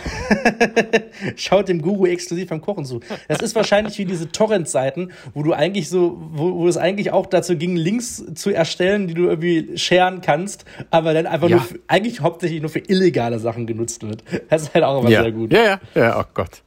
Schaut 1.36 1.68
dem 1.68 1.80
Guru 1.80 2.08
exklusiv 2.08 2.50
beim 2.50 2.60
Kochen 2.60 2.86
zu. 2.86 3.02
Das 3.28 3.40
ist 3.44 3.54
wahrscheinlich 3.54 4.00
wie 4.00 4.06
diese 4.06 4.32
Torrent-Seiten, 4.32 5.12
wo 5.36 5.44
du 5.44 5.54
eigentlich 5.54 5.90
so, 5.90 6.18
wo, 6.32 6.56
wo 6.56 6.68
es 6.68 6.76
eigentlich 6.76 7.12
auch 7.12 7.28
dazu 7.28 7.56
ging, 7.56 7.76
Links 7.76 8.24
zu 8.34 8.50
erstellen, 8.50 9.08
die 9.08 9.14
du 9.14 9.28
irgendwie 9.28 9.78
sharen 9.78 10.22
kannst, 10.22 10.66
aber 10.90 11.14
dann 11.14 11.28
einfach 11.28 11.50
Ja. 11.50 11.58
nur 11.58 11.66
für, 11.66 11.80
eigentlich 11.86 12.22
hauptsächlich 12.22 12.62
nur 12.62 12.72
für 12.72 12.80
illegale 12.80 13.38
Sachen 13.38 13.68
genutzt 13.68 14.02
wird. 14.02 14.24
Das 14.50 14.64
ist 14.64 14.74
halt 14.74 14.84
auch 14.84 15.02
immer 15.02 15.12
ja. 15.12 15.22
sehr 15.22 15.32
gut. 15.32 15.54
Ja, 15.54 15.64
ja, 15.64 15.80
ja, 15.94 16.20
oh 16.20 16.26
Gott. 16.34 16.64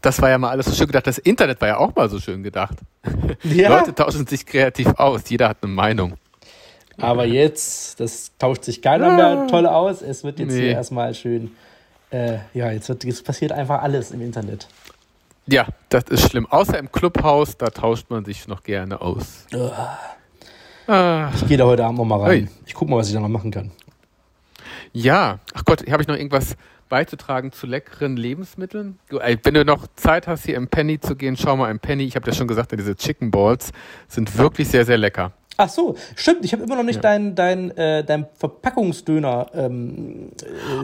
Das 0.00 0.20
war 0.20 0.28
ja 0.28 0.38
mal 0.38 0.50
alles 0.50 0.66
so 0.66 0.72
schön 0.72 0.88
gedacht. 0.88 1.06
Das 1.06 1.18
Internet 1.18 1.60
war 1.60 1.68
ja 1.68 1.76
auch 1.76 1.94
mal 1.94 2.10
so 2.10 2.18
schön 2.18 2.42
gedacht. 2.42 2.78
Ja, 3.44 3.68
Leute 3.68 3.94
tauschen 3.94 4.26
sich 4.26 4.44
kreativ 4.44 4.88
aus. 4.96 5.22
Jeder 5.28 5.50
hat 5.50 5.58
eine 5.62 5.72
Meinung. 5.72 6.14
Aber 6.98 7.24
jetzt, 7.26 8.00
das 8.00 8.32
tauscht 8.38 8.64
sich 8.64 8.80
keiner 8.82 9.10
mehr 9.14 9.46
toll 9.48 9.66
aus. 9.66 10.02
Es 10.02 10.24
wird 10.24 10.38
jetzt 10.38 10.52
Nee. 10.54 10.60
hier 10.60 10.70
erstmal 10.72 11.14
schön, 11.14 11.52
äh, 12.10 12.38
ja, 12.54 12.70
jetzt 12.70 12.88
wird, 12.88 13.04
jetzt 13.04 13.24
passiert 13.24 13.52
einfach 13.52 13.82
alles 13.82 14.10
im 14.10 14.20
Internet. 14.22 14.68
Ja, 15.46 15.66
das 15.90 16.04
ist 16.04 16.28
schlimm. 16.30 16.46
Außer 16.46 16.78
im 16.78 16.90
Clubhaus, 16.90 17.56
da 17.56 17.66
tauscht 17.70 18.10
man 18.10 18.24
sich 18.24 18.48
noch 18.48 18.62
gerne 18.62 19.00
aus. 19.00 19.46
Ah, 20.88 21.30
Ich 21.34 21.46
gehe 21.46 21.56
da 21.56 21.64
heute 21.66 21.84
Abend 21.84 21.98
noch 21.98 22.04
mal 22.04 22.20
rein. 22.20 22.48
Ich 22.64 22.74
guck 22.74 22.88
mal, 22.88 22.96
was 22.96 23.08
ich 23.08 23.14
da 23.14 23.20
noch 23.20 23.28
machen 23.28 23.50
kann. 23.50 23.70
ja, 24.92 25.38
ach 25.54 25.64
Gott, 25.64 25.88
habe 25.90 26.02
ich 26.02 26.08
noch 26.08 26.16
irgendwas 26.16 26.56
beizutragen 26.88 27.50
zu 27.52 27.66
leckeren 27.66 28.16
Lebensmitteln? 28.16 28.98
Wenn 29.10 29.54
du 29.54 29.64
noch 29.64 29.86
Zeit 29.96 30.26
hast, 30.28 30.44
hier 30.46 30.54
im 30.56 30.68
Penny 30.68 31.00
zu 31.00 31.16
gehen, 31.16 31.36
schau 31.36 31.56
mal 31.56 31.70
im 31.70 31.80
Penny. 31.80 32.04
Ich 32.04 32.14
habe 32.16 32.28
ja 32.30 32.34
schon 32.36 32.46
gesagt, 32.46 32.70
diese 32.72 32.94
Chicken 32.94 33.30
Balls 33.32 33.72
sind 34.08 34.36
wirklich 34.38 34.68
sehr, 34.68 34.84
sehr 34.84 34.96
lecker. 34.98 35.32
Ach 35.58 35.68
so, 35.68 35.96
stimmt. 36.14 36.44
Ich 36.44 36.52
habe 36.52 36.62
immer 36.62 36.76
noch 36.76 36.82
nicht 36.82 36.96
Ja. 36.96 37.02
dein, 37.02 37.34
dein, 37.34 37.70
äh, 37.76 38.04
dein 38.04 38.26
Verpackungsdöner. 38.38 39.46
Ähm, 39.54 40.30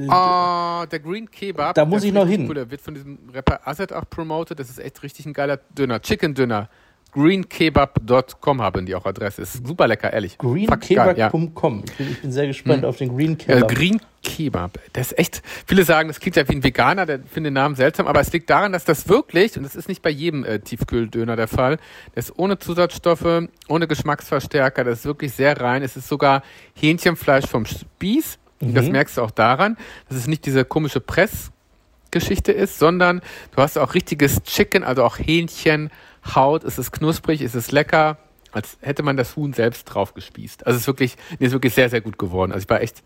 Ah, 0.08 0.87
der 0.87 1.00
Green 1.00 1.30
Kebab. 1.30 1.74
Da 1.74 1.85
muss 1.85 2.04
ich 2.04 2.12
noch 2.12 2.26
hin. 2.26 2.46
Cool. 2.48 2.54
Der 2.54 2.70
wird 2.70 2.80
von 2.80 2.94
diesem 2.94 3.18
Rapper 3.35 3.61
Azad 3.68 3.92
auch 3.92 4.04
promoted. 4.08 4.58
Das 4.58 4.70
ist 4.70 4.78
echt 4.78 5.02
richtig 5.02 5.26
ein 5.26 5.32
geiler 5.32 5.58
Döner. 5.76 6.00
Chicken 6.00 6.35
Döner. 6.35 6.68
greenkebab.com 7.12 8.62
haben 8.62 8.87
die 8.87 8.94
auch 8.94 9.07
Adresse. 9.07 9.42
Ist 9.42 9.66
super 9.66 9.87
lecker, 9.87 10.12
ehrlich. 10.12 10.37
Ja. 10.42 10.77
greenkebab.com. 10.77 11.85
Ich, 11.85 11.96
bin, 11.96 12.11
ich 12.11 12.22
bin 12.22 12.33
sehr 12.33 12.46
gespannt 12.46 12.85
auf 12.85 12.96
den 12.96 13.14
Green 13.16 13.33
Äh, 13.33 13.37
Kebab. 13.37 13.68
Green 13.68 14.01
Kebab. 14.22 14.79
Das 14.92 15.12
ist 15.12 15.18
echt, 15.18 15.42
viele 15.66 15.85
sagen, 15.85 16.09
das 16.09 16.20
klingt 16.20 16.37
ja 16.37 16.48
wie 16.48 16.53
ein 16.55 16.64
Veganer, 16.64 17.07
der 17.07 17.18
findet 17.20 17.51
den 17.51 17.55
Namen 17.55 17.75
seltsam, 17.75 18.07
aber 18.07 18.20
es 18.20 18.33
liegt 18.33 18.48
daran, 18.51 18.72
dass 18.72 18.85
das 18.85 19.09
wirklich, 19.09 19.57
und 19.57 19.64
das 19.64 19.75
ist 19.75 19.88
nicht 19.88 20.01
bei 20.03 20.11
jedem 20.11 20.44
äh, 20.44 20.61
Tiefkühldöner 20.61 21.37
der 21.37 21.48
Fall, 21.48 21.79
das 22.14 22.29
ist 22.31 22.38
ohne 22.38 22.59
Zusatzstoffe, 22.59 23.48
ohne 23.68 23.88
Geschmacksverstärker, 23.88 24.85
das 24.85 25.01
ist 25.01 25.05
wirklich 25.07 25.33
sehr 25.33 25.61
rein. 25.61 25.83
Es 25.83 25.96
ist 25.96 26.09
sogar 26.09 26.42
Hähnchenfleisch 26.75 27.46
vom 27.46 27.66
Spieß. 27.66 28.38
Und 28.61 28.75
Das 28.75 28.88
merkst 28.88 29.16
du 29.18 29.22
auch 29.22 29.33
daran, 29.33 29.77
dass 30.09 30.16
es 30.18 30.29
nicht 30.29 30.46
diese 30.46 30.64
komische 30.64 31.01
Pressgeschichte 31.01 32.53
ist, 32.53 32.79
sondern 32.79 33.20
du 33.57 33.61
hast 33.62 33.77
auch 33.77 33.94
richtiges 33.94 34.42
Chicken, 34.44 34.85
also 34.85 35.03
auch 35.03 35.18
Hähnchen, 35.18 35.90
Haut, 36.24 36.64
es 36.64 36.78
ist 36.78 36.92
knusprig, 36.92 37.40
es 37.40 37.54
ist 37.54 37.72
lecker, 37.72 38.18
als 38.52 38.78
hätte 38.80 39.02
man 39.02 39.16
das 39.16 39.37
Huhn 39.37 39.52
selbst 39.52 39.85
drauf 39.85 40.14
gespießt. 40.14 40.66
Also 40.66 40.76
es 40.76 40.82
ist 40.82 40.87
wirklich, 40.87 41.16
nee, 41.38 41.46
ist 41.46 41.52
wirklich 41.52 41.74
sehr, 41.74 41.88
sehr 41.88 42.00
gut 42.00 42.18
geworden. 42.18 42.52
Also 42.52 42.64
ich 42.64 42.70
war 42.70 42.80
echt, 42.80 43.02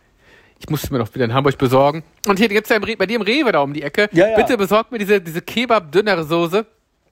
ich 0.59 0.68
musste 0.68 0.92
mir 0.92 0.98
noch 0.98 1.14
wieder 1.14 1.24
in 1.24 1.35
Hamburg 1.35 1.57
besorgen. 1.59 2.02
Und 2.26 2.38
hier 2.38 2.48
gibt's 2.48 2.70
ja 2.70 2.79
bei 2.79 3.07
dir 3.07 3.16
im 3.16 3.22
Rewe 3.22 3.52
da 3.52 3.61
um 3.61 3.72
die 3.72 3.83
Ecke. 3.83 4.09
Ja, 4.12 4.29
ja. 4.29 4.37
Bitte 4.37 4.57
besorgt 4.57 4.92
mir 4.92 4.98
diese, 4.98 5.20
diese 5.20 5.40
Kebab-Dünner-Soße. 5.40 6.66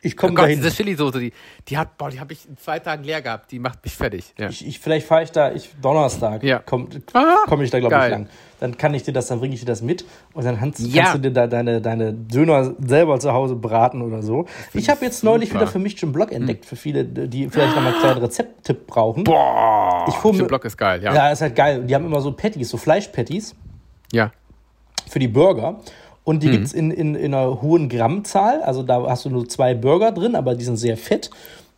Ich 0.04 0.14
Oh 0.14 0.20
komme 0.20 0.34
Gott, 0.34 0.44
dahin. 0.44 0.60
diese 0.62 0.70
Chili-Soße, 0.74 1.18
die, 1.18 1.32
die 1.66 1.78
hat, 1.78 1.96
boah, 1.96 2.10
die 2.10 2.20
habe 2.20 2.32
ich 2.34 2.46
in 2.48 2.56
zwei 2.58 2.78
Tagen 2.78 3.04
leer 3.04 3.22
gehabt. 3.22 3.50
Die 3.50 3.58
macht 3.58 3.82
mich 3.82 3.94
fertig. 3.96 4.34
Ja. 4.38 4.48
Ich, 4.50 4.66
ich, 4.66 4.78
vielleicht 4.78 5.06
fahre 5.06 5.22
ich 5.22 5.32
da, 5.32 5.50
ich, 5.52 5.70
Donnerstag 5.80 6.42
Ja. 6.42 6.58
komme 6.58 6.88
Ah, 7.14 7.38
komm 7.46 7.62
ich 7.62 7.70
da, 7.70 7.78
glaube 7.80 7.94
ich, 7.96 8.10
lang. 8.10 8.28
Dann 8.60 8.76
kann 8.78 8.94
ich 8.94 9.02
dir 9.02 9.12
das, 9.12 9.26
dann 9.28 9.40
bringe 9.40 9.54
ich 9.54 9.60
dir 9.60 9.66
das 9.66 9.82
mit 9.82 10.04
und 10.34 10.44
dann 10.44 10.58
kannst, 10.58 10.80
Ja. 10.80 11.02
kannst 11.04 11.16
du 11.16 11.18
dir 11.20 11.30
da 11.32 11.46
deine, 11.46 11.80
deine 11.80 12.12
Döner 12.12 12.74
selber 12.86 13.18
zu 13.18 13.32
Hause 13.32 13.56
braten 13.56 14.02
oder 14.02 14.22
so. 14.22 14.46
Ich 14.74 14.88
habe 14.90 15.04
jetzt 15.04 15.24
neulich 15.24 15.48
super. 15.48 15.60
Hm. 15.60 15.66
wieder 15.66 15.72
für 15.72 15.78
mich 15.78 15.98
schon 15.98 16.12
Blog 16.12 16.32
entdeckt, 16.32 16.66
für 16.66 16.76
viele, 16.76 17.04
die 17.04 17.48
vielleicht 17.48 17.74
noch 17.74 17.82
mal 17.82 17.92
einen 17.92 18.00
kleinen 18.00 18.18
Rezepttipp 18.20 18.86
brauchen. 18.86 19.24
Boah, 19.24 20.04
Ich 20.08 20.14
fuhr 20.14 20.32
Block 20.34 20.64
ist 20.64 20.76
geil, 20.76 21.02
ja. 21.02 21.14
Ja, 21.14 21.30
ist 21.32 21.40
halt 21.40 21.56
geil. 21.56 21.84
Die 21.84 21.94
haben 21.94 22.04
immer 22.06 22.20
so 22.20 22.32
Patties, 22.32 22.68
so 22.70 22.76
Fleischpatties. 22.76 23.54
Ja. 24.12 24.30
für 25.08 25.18
die 25.18 25.28
Burger. 25.28 25.80
Und 26.24 26.36
Mhm. 26.36 26.40
die 26.40 26.50
gibt's 26.50 26.72
in, 26.72 26.90
in, 26.90 27.14
in 27.14 27.34
einer 27.34 27.60
hohen 27.62 27.88
Grammzahl. 27.88 28.62
Also 28.62 28.82
da 28.82 29.06
hast 29.08 29.24
du 29.26 29.30
nur 29.30 29.48
zwei 29.48 29.74
Burger 29.74 30.10
drin, 30.12 30.34
aber 30.34 30.54
die 30.54 30.64
sind 30.64 30.76
sehr 30.78 30.96
fett. 30.96 31.30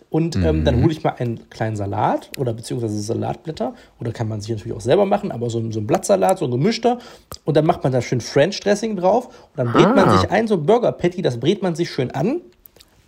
Und 0.08 0.36
ähm, 0.36 0.60
Mhm. 0.60 0.64
dann 0.64 0.82
hole 0.82 0.92
ich 0.92 1.02
mal 1.02 1.14
einen 1.18 1.50
kleinen 1.50 1.74
Salat 1.74 2.30
oder 2.38 2.52
beziehungsweise 2.54 2.98
Salatblätter. 3.00 3.74
Oder 4.00 4.12
kann 4.12 4.28
man 4.28 4.40
sich 4.40 4.50
natürlich 4.50 4.72
auch 4.76 4.80
selber 4.80 5.04
machen, 5.04 5.32
aber 5.32 5.50
so, 5.50 5.58
ein- 5.58 5.72
so 5.72 5.80
ein 5.80 5.86
Blattsalat, 5.86 6.38
so 6.38 6.44
ein 6.44 6.50
gemischter. 6.52 6.98
Und 7.44 7.56
dann 7.56 7.66
macht 7.66 7.82
man 7.82 7.92
da 7.92 8.00
schön 8.00 8.20
French 8.20 8.60
Dressing 8.60 8.96
drauf. 8.96 9.26
Und 9.26 9.56
dann 9.56 9.72
brät 9.72 9.94
man 9.94 10.08
Ah. 10.08 10.18
sich 10.20 10.30
ein, 10.30 10.46
so 10.46 10.54
ein 10.54 10.64
Burger 10.64 10.92
Patty, 10.92 11.22
das 11.22 11.38
brät 11.40 11.60
man 11.62 11.74
sich 11.74 11.90
schön 11.90 12.12
an. 12.12 12.40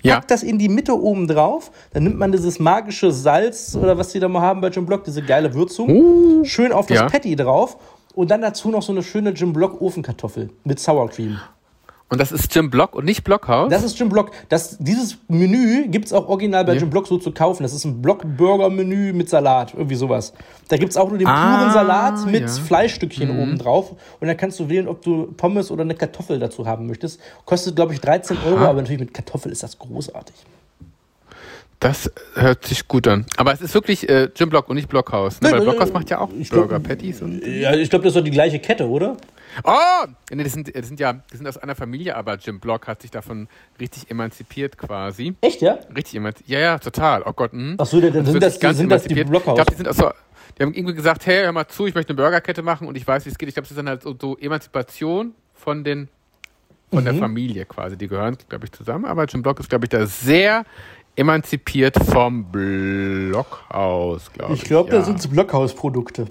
Ja. 0.02 0.16
Packt 0.16 0.30
das 0.32 0.42
in 0.42 0.58
die 0.58 0.68
Mitte 0.68 1.00
oben 1.00 1.26
drauf. 1.28 1.70
Dann 1.92 2.02
nimmt 2.04 2.18
man 2.18 2.30
dieses 2.32 2.58
magische 2.58 3.10
Salz 3.12 3.76
oder 3.80 3.96
was 3.96 4.10
die 4.10 4.20
da 4.20 4.28
mal 4.28 4.42
haben 4.42 4.60
bei 4.60 4.68
Jim 4.68 4.84
Block, 4.86 5.04
diese 5.04 5.22
geile 5.22 5.54
Würzung. 5.54 6.44
schön 6.44 6.72
auf 6.72 6.86
das 6.86 6.98
Uh. 6.98 7.02
Ja. 7.02 7.08
Patty 7.08 7.36
drauf. 7.36 7.76
Und 8.14 8.30
dann 8.30 8.40
dazu 8.40 8.70
noch 8.70 8.82
so 8.82 8.92
eine 8.92 9.02
schöne 9.02 9.30
Jim 9.30 9.52
Block 9.52 9.80
Ofenkartoffel 9.80 10.50
mit 10.64 10.80
Sour 10.80 11.08
Cream. 11.10 11.38
Und 12.10 12.18
das 12.18 12.32
ist 12.32 12.54
Jim 12.54 12.70
Block 12.70 12.94
und 12.94 13.04
nicht 13.04 13.22
Blockhaus? 13.22 13.68
Das 13.70 13.82
ist 13.84 13.98
Jim 13.98 14.08
Block. 14.08 14.30
Das, 14.48 14.78
dieses 14.78 15.18
Menü 15.28 15.88
gibt 15.88 16.06
es 16.06 16.14
auch 16.14 16.26
original 16.26 16.64
bei 16.64 16.72
Ja. 16.72 16.80
Jim 16.80 16.88
Block 16.88 17.06
so 17.06 17.18
zu 17.18 17.32
kaufen. 17.32 17.62
Das 17.64 17.74
ist 17.74 17.84
ein 17.84 18.00
Block-Burger-Menü 18.00 19.12
mit 19.12 19.28
Salat, 19.28 19.74
irgendwie 19.74 19.94
sowas. 19.94 20.32
Da 20.68 20.78
gibt 20.78 20.90
es 20.92 20.96
auch 20.96 21.10
nur 21.10 21.18
den 21.18 21.26
Ah, 21.26 21.58
puren 21.58 21.72
Salat 21.74 22.24
mit 22.24 22.40
ja. 22.40 22.46
Mhm. 22.46 22.64
Fleischstückchen 22.64 23.30
oben 23.38 23.58
drauf. 23.58 23.94
Und 24.20 24.26
dann 24.26 24.38
kannst 24.38 24.58
du 24.58 24.70
wählen, 24.70 24.88
ob 24.88 25.02
du 25.02 25.26
Pommes 25.36 25.70
oder 25.70 25.82
eine 25.82 25.94
Kartoffel 25.94 26.38
dazu 26.38 26.66
haben 26.66 26.86
möchtest. 26.86 27.20
Kostet, 27.44 27.76
glaube 27.76 27.92
ich, 27.92 28.00
13 28.00 28.38
Euro, 28.46 28.60
aber 28.64 28.80
natürlich 28.80 29.00
mit 29.00 29.12
Kartoffel 29.12 29.52
ist 29.52 29.62
das 29.62 29.78
großartig. 29.78 30.34
Das 31.80 32.10
hört 32.34 32.64
sich 32.64 32.88
gut 32.88 33.06
an. 33.06 33.24
Aber 33.36 33.52
es 33.52 33.60
ist 33.60 33.72
wirklich 33.72 34.08
äh, 34.08 34.28
Jim 34.34 34.50
Block 34.50 34.68
und 34.68 34.74
nicht 34.74 34.88
Blockhaus. 34.88 35.40
Ne? 35.40 35.48
Nein, 35.50 35.60
Weil 35.60 35.66
Blockhaus 35.66 35.92
macht 35.92 36.10
ja 36.10 36.18
auch 36.18 36.28
Burger 36.50 36.80
Patties. 36.80 37.22
Und 37.22 37.40
Ja, 37.46 37.72
ich 37.74 37.88
glaube, 37.88 38.02
das 38.04 38.10
ist 38.12 38.16
doch 38.20 38.24
die 38.24 38.32
gleiche 38.32 38.58
Kette, 38.58 38.88
oder? 38.88 39.16
Oh! 39.62 40.06
Nee, 40.32 40.42
das 40.42 40.54
sind, 40.54 40.74
das 40.74 40.88
sind 40.88 40.98
ja, 40.98 41.12
die 41.12 41.36
sind 41.36 41.46
aus 41.46 41.56
einer 41.56 41.76
Familie, 41.76 42.16
aber 42.16 42.34
Jim 42.34 42.58
Block 42.58 42.88
hat 42.88 43.02
sich 43.02 43.12
davon 43.12 43.46
richtig 43.78 44.10
emanzipiert 44.10 44.76
quasi. 44.76 45.34
Echt, 45.40 45.62
ja? 45.62 45.78
Richtig 45.94 46.16
emanzipiert. 46.16 46.50
Ja, 46.50 46.58
ja, 46.60 46.78
total. 46.78 47.22
Oh 47.24 47.32
Gott. 47.32 47.52
Hm. 47.52 47.76
Ach 47.78 47.86
so, 47.86 48.00
dann 48.00 48.26
sind 48.26 48.42
das, 48.42 48.58
ganz 48.58 48.78
sind 48.78 48.88
das 48.88 49.04
die. 49.04 49.14
Blockhaus. 49.22 49.56
Ich 49.58 49.64
glaube, 49.64 49.70
die 49.70 49.76
sind 49.76 49.88
aus 49.88 49.96
so, 49.96 50.10
die 50.58 50.62
haben 50.64 50.74
irgendwie 50.74 50.94
gesagt, 50.94 51.26
hey, 51.26 51.44
hör 51.44 51.52
mal 51.52 51.68
zu, 51.68 51.86
ich 51.86 51.94
möchte 51.94 52.10
eine 52.10 52.16
Burgerkette 52.20 52.62
machen 52.62 52.88
und 52.88 52.96
ich 52.96 53.06
weiß, 53.06 53.24
wie 53.24 53.30
es 53.30 53.38
geht. 53.38 53.48
Ich 53.48 53.54
glaube, 53.54 53.66
das 53.66 53.70
ist 53.70 53.78
dann 53.78 53.88
halt 53.88 54.02
so, 54.02 54.16
so 54.20 54.36
Emanzipation 54.36 55.32
von 55.54 55.84
den 55.84 56.08
von 56.90 57.04
der 57.04 57.12
Mhm. 57.12 57.18
Familie 57.18 57.66
quasi. 57.66 57.98
Die 57.98 58.08
gehören, 58.08 58.36
glaube 58.48 58.64
ich, 58.64 58.72
zusammen. 58.72 59.04
Aber 59.04 59.24
Jim 59.26 59.42
Block 59.42 59.60
ist, 59.60 59.68
glaube 59.68 59.84
ich, 59.84 59.90
da 59.90 60.06
sehr 60.06 60.64
emanzipiert 61.18 61.96
vom 62.04 62.44
Blockhaus, 62.44 64.32
glaube 64.32 64.54
ich. 64.54 64.62
ich 64.62 64.68
glaube, 64.68 64.90
ja. 64.90 64.98
da 64.98 65.04
sind 65.04 65.30
Blockhausprodukte. 65.30 66.28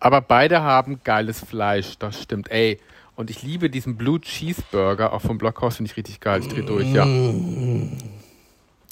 Aber 0.00 0.20
beide 0.20 0.62
haben 0.62 1.00
geiles 1.04 1.40
Fleisch, 1.40 1.96
das 1.98 2.20
stimmt. 2.20 2.50
Ey, 2.50 2.80
und 3.14 3.30
ich 3.30 3.42
liebe 3.42 3.70
diesen 3.70 3.96
Blue 3.96 4.20
Cheeseburger, 4.20 5.12
auch 5.12 5.20
vom 5.20 5.38
Blockhaus, 5.38 5.76
finde 5.76 5.90
ich 5.90 5.96
richtig 5.96 6.20
geil. 6.20 6.40
Ich 6.40 6.48
dreh 6.48 6.62
durch, 6.62 6.92
ja. 6.92 7.06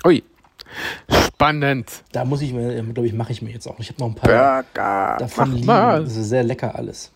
Ui. 0.05 0.23
Spannend. 1.11 1.91
Da 2.13 2.25
muss 2.25 2.41
ich 2.41 2.53
mir, 2.53 2.83
glaube 2.83 3.07
ich, 3.07 3.13
mache 3.13 3.33
ich 3.33 3.43
mir 3.43 3.51
jetzt 3.51 3.67
auch. 3.67 3.79
Ich 3.81 3.89
habe 3.91 4.01
noch 4.01 4.09
ein 4.09 4.15
paar 4.15 4.63
Burger. 4.63 5.17
davon 5.19 5.49
Mach 5.49 5.55
liegen. 5.55 5.67
mal. 5.67 6.05
Das 6.05 6.17
ist 6.17 6.29
sehr 6.29 6.45
lecker 6.45 6.75
alles. 6.75 7.11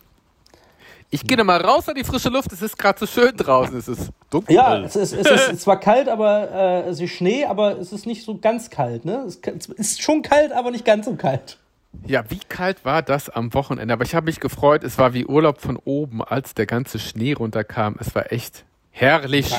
Ich 1.11 1.25
gehe 1.25 1.43
mal 1.43 1.59
raus 1.59 1.89
an 1.89 1.95
die 1.95 2.03
frische 2.03 2.29
Luft. 2.29 2.51
Es 2.53 2.61
ist 2.61 2.77
gerade 2.77 2.99
so 2.99 3.07
schön 3.07 3.35
draußen. 3.35 3.75
Es 3.75 3.87
ist 3.87 4.11
dunkel. 4.29 4.55
Ja, 4.55 4.77
es 4.79 4.95
ist, 4.95 5.13
es 5.13 5.27
ist 5.27 5.61
zwar 5.61 5.79
kalt, 5.79 6.07
aber 6.07 6.51
äh, 6.51 6.89
es 6.89 6.99
ist 6.99 7.11
Schnee, 7.11 7.45
aber 7.45 7.79
es 7.79 7.91
ist 7.91 8.05
nicht 8.05 8.23
so 8.23 8.37
ganz 8.37 8.69
kalt. 8.69 9.05
Ne? 9.05 9.25
Es 9.25 9.37
ist 9.77 10.01
schon 10.03 10.21
kalt, 10.21 10.51
aber 10.51 10.69
nicht 10.69 10.85
ganz 10.85 11.05
so 11.05 11.15
kalt. 11.15 11.57
Ja, 12.05 12.29
wie 12.29 12.39
kalt 12.47 12.85
war 12.85 13.01
das 13.01 13.29
am 13.29 13.53
Wochenende? 13.55 13.91
Aber 13.91 14.03
ich 14.03 14.13
habe 14.13 14.27
mich 14.27 14.39
gefreut. 14.39 14.83
Es 14.83 14.99
war 14.99 15.15
wie 15.15 15.25
Urlaub 15.25 15.59
von 15.59 15.77
oben, 15.77 16.23
als 16.23 16.53
der 16.53 16.67
ganze 16.67 16.99
Schnee 16.99 17.33
runterkam. 17.33 17.95
Es 17.99 18.13
war 18.13 18.31
echt 18.31 18.63
herrlich. 18.91 19.51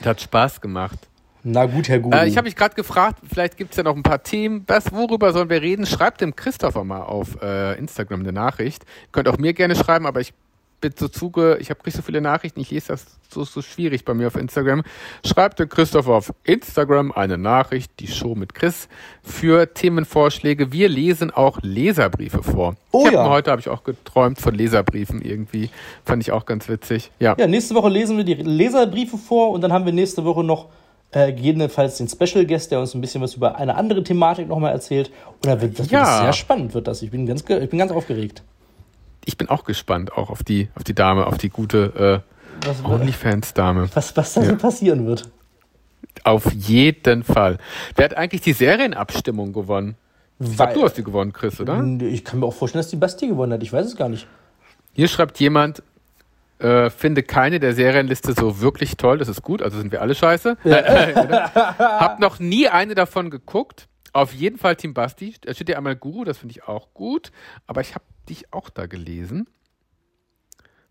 Es 0.00 0.06
hat 0.06 0.20
Spaß 0.20 0.60
gemacht. 0.60 1.07
Na 1.50 1.64
gut, 1.64 1.88
Herr 1.88 2.00
Google. 2.00 2.20
Äh, 2.20 2.28
ich 2.28 2.36
habe 2.36 2.46
mich 2.46 2.56
gerade 2.56 2.74
gefragt, 2.74 3.20
vielleicht 3.26 3.56
gibt 3.56 3.70
es 3.70 3.78
ja 3.78 3.82
noch 3.82 3.96
ein 3.96 4.02
paar 4.02 4.22
Themen. 4.22 4.64
Was, 4.66 4.92
worüber 4.92 5.32
sollen 5.32 5.48
wir 5.48 5.62
reden? 5.62 5.86
Schreibt 5.86 6.20
dem 6.20 6.36
Christopher 6.36 6.84
mal 6.84 7.02
auf 7.02 7.40
äh, 7.40 7.78
Instagram 7.78 8.20
eine 8.20 8.32
Nachricht. 8.32 8.84
Ihr 8.84 9.08
könnt 9.12 9.28
auch 9.28 9.38
mir 9.38 9.54
gerne 9.54 9.74
schreiben, 9.74 10.06
aber 10.06 10.20
ich 10.20 10.34
bin 10.80 10.92
so 10.96 11.08
zuge, 11.08 11.56
ich 11.60 11.70
habe 11.70 11.80
nicht 11.84 11.96
so 11.96 12.02
viele 12.02 12.20
Nachrichten, 12.20 12.60
ich 12.60 12.70
lese 12.70 12.88
das 12.88 13.06
so, 13.30 13.42
so 13.44 13.62
schwierig 13.62 14.04
bei 14.04 14.14
mir 14.14 14.28
auf 14.28 14.36
Instagram. 14.36 14.82
Schreibt 15.24 15.58
dem 15.58 15.68
Christopher 15.68 16.12
auf 16.12 16.32
Instagram 16.44 17.12
eine 17.12 17.38
Nachricht, 17.38 17.92
die 17.98 18.06
Show 18.06 18.34
mit 18.34 18.54
Chris, 18.54 18.88
für 19.22 19.72
Themenvorschläge. 19.72 20.70
Wir 20.70 20.88
lesen 20.88 21.30
auch 21.30 21.58
Leserbriefe 21.62 22.42
vor. 22.42 22.76
Oh 22.92 23.00
ich 23.00 23.06
hab 23.06 23.14
ja. 23.14 23.22
mir 23.24 23.30
heute 23.30 23.50
habe 23.50 23.60
ich 23.60 23.68
auch 23.68 23.84
geträumt 23.84 24.38
von 24.38 24.54
Leserbriefen 24.54 25.22
irgendwie. 25.22 25.70
Fand 26.04 26.22
ich 26.22 26.30
auch 26.30 26.46
ganz 26.46 26.68
witzig. 26.68 27.10
Ja. 27.18 27.34
ja, 27.38 27.46
nächste 27.46 27.74
Woche 27.74 27.88
lesen 27.88 28.18
wir 28.18 28.24
die 28.24 28.34
Leserbriefe 28.34 29.16
vor 29.16 29.50
und 29.50 29.62
dann 29.62 29.72
haben 29.72 29.86
wir 29.86 29.92
nächste 29.92 30.24
Woche 30.24 30.44
noch 30.44 30.68
äh, 31.10 31.32
gegebenenfalls 31.32 31.96
den 31.98 32.08
Special 32.08 32.44
Guest, 32.46 32.70
der 32.70 32.80
uns 32.80 32.94
ein 32.94 33.00
bisschen 33.00 33.22
was 33.22 33.34
über 33.34 33.56
eine 33.56 33.76
andere 33.76 34.02
Thematik 34.02 34.48
nochmal 34.48 34.72
erzählt. 34.72 35.10
Und 35.36 35.46
da 35.46 35.60
wird 35.60 35.78
das 35.78 35.90
Ja. 35.90 36.00
wird 36.00 36.22
sehr 36.24 36.32
spannend, 36.34 36.74
wird 36.74 36.86
das. 36.86 37.02
Ich 37.02 37.10
bin 37.10 37.26
ganz, 37.26 37.40
ich 37.48 37.70
bin 37.70 37.78
ganz 37.78 37.92
aufgeregt. 37.92 38.42
Ich 39.24 39.36
bin 39.38 39.48
auch 39.48 39.64
gespannt, 39.64 40.12
auch 40.12 40.30
auf 40.30 40.42
die, 40.42 40.68
auf 40.74 40.84
die 40.84 40.94
Dame, 40.94 41.26
auf 41.26 41.38
die 41.38 41.48
gute 41.50 42.22
äh, 42.64 42.86
OnlyFans-Dame. 42.88 43.88
was, 43.94 44.16
was 44.16 44.34
da 44.34 44.42
so 44.42 44.56
passieren 44.56 45.06
wird. 45.06 45.30
Auf 46.24 46.52
jeden 46.52 47.22
Fall. 47.24 47.58
Wer 47.96 48.06
hat 48.06 48.16
eigentlich 48.16 48.40
die 48.42 48.52
Serienabstimmung 48.52 49.52
gewonnen? 49.52 49.96
Weil- 50.38 50.74
du 50.74 50.82
hast 50.84 50.94
die 50.96 51.02
gewonnen, 51.04 51.32
Chris, 51.32 51.60
oder? 51.60 51.82
Ich 52.02 52.24
kann 52.24 52.40
mir 52.40 52.46
auch 52.46 52.54
vorstellen, 52.54 52.80
dass 52.82 52.90
die 52.90 52.96
Basti 52.96 53.26
gewonnen 53.28 53.52
hat. 53.52 53.62
Ich 53.62 53.72
weiß 53.72 53.86
es 53.86 53.96
gar 53.96 54.08
nicht. 54.08 54.26
Hier 54.94 55.08
schreibt 55.08 55.38
jemand, 55.40 55.82
äh, 56.58 56.90
finde 56.90 57.22
keine 57.22 57.60
der 57.60 57.72
Serienliste 57.74 58.32
so 58.32 58.60
wirklich 58.60 58.96
toll. 58.96 59.18
Das 59.18 59.28
ist 59.28 59.42
gut, 59.42 59.62
also 59.62 59.78
sind 59.78 59.92
wir 59.92 60.02
alle 60.02 60.14
scheiße. 60.14 60.56
Hab 60.64 62.18
noch 62.20 62.38
nie 62.38 62.68
eine 62.68 62.94
davon 62.94 63.30
geguckt. 63.30 63.88
Auf 64.12 64.32
jeden 64.32 64.58
Fall 64.58 64.74
Team 64.76 64.94
Basti. 64.94 65.34
Da 65.42 65.54
steht 65.54 65.68
ja 65.68 65.76
einmal 65.76 65.94
Guru, 65.96 66.24
das 66.24 66.38
finde 66.38 66.52
ich 66.52 66.64
auch 66.64 66.92
gut. 66.94 67.30
Aber 67.66 67.80
ich 67.80 67.94
habe 67.94 68.04
dich 68.28 68.52
auch 68.52 68.70
da 68.70 68.86
gelesen. 68.86 69.46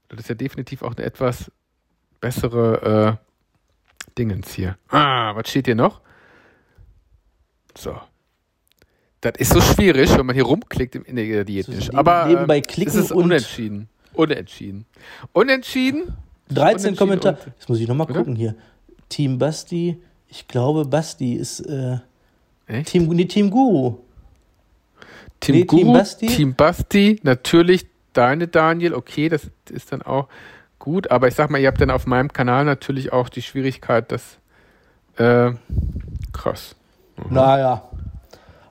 Das 0.08 0.20
ist 0.20 0.30
ja 0.30 0.36
definitiv 0.36 0.84
auch 0.84 0.96
eine 0.96 1.06
etwas 1.06 1.52
bessere 2.22 3.18
äh, 4.08 4.12
Dingens 4.18 4.54
hier. 4.54 4.78
Ah, 4.90 5.36
was 5.36 5.50
steht 5.50 5.66
hier 5.66 5.76
noch? 5.76 6.02
So. 7.78 8.00
Das 9.22 9.34
ist 9.38 9.52
so 9.52 9.60
schwierig, 9.62 10.16
wenn 10.18 10.26
man 10.26 10.36
hier 10.36 10.46
rumklickt 10.46 10.96
im 10.96 11.04
in 11.04 11.16
der 11.16 11.44
Diättisch. 11.44 11.88
neben- 11.88 11.98
Aber 11.98 12.26
nebenbei 12.28 12.58
äh, 12.60 12.62
klicken 12.62 12.90
es 12.90 12.96
ist 13.06 13.12
und- 13.12 13.24
unentschieden. 13.26 13.90
Unentschieden. 14.18 14.86
Unentschieden? 15.34 16.14
13 16.50 16.60
Unentschieden 16.60 16.98
Kommentare. 16.98 17.38
Jetzt 17.46 17.70
muss 17.70 17.80
ich 17.80 17.88
nochmal 17.88 18.08
gucken 18.08 18.36
hier. 18.36 18.56
Team 19.10 19.38
Basti. 19.38 20.02
Ich 20.28 20.48
glaube, 20.48 20.86
Basti 20.86 21.36
ist 21.36 21.62
äh? 21.62 22.00
Team, 22.84 23.08
nee, 23.08 23.26
Team 23.26 23.50
Guru. 23.50 24.00
Team 25.40 25.56
Nee, 25.56 25.66
Team 25.66 25.68
Guru, 25.68 25.94
Basti? 25.94 26.28
Team 26.28 26.56
Basti, 26.56 27.20
natürlich 27.24 27.88
deine 28.14 28.48
Daniel, 28.48 28.94
okay, 28.94 29.30
das 29.30 29.50
ist 29.70 29.92
dann 29.92 30.02
auch 30.02 30.28
gut, 30.80 31.12
aber 31.12 31.28
ich 31.28 31.36
sag 31.36 31.50
mal, 31.50 31.60
ihr 31.60 31.68
habt 31.68 31.80
dann 31.80 31.92
auf 31.92 32.08
meinem 32.08 32.34
Kanal 32.34 32.66
natürlich 32.66 33.14
auch 33.14 33.30
die 33.30 33.42
Schwierigkeit, 33.42 34.12
dass 34.12 34.40
äh, 35.18 35.54
krass. 36.34 36.76
Naja. 37.30 37.84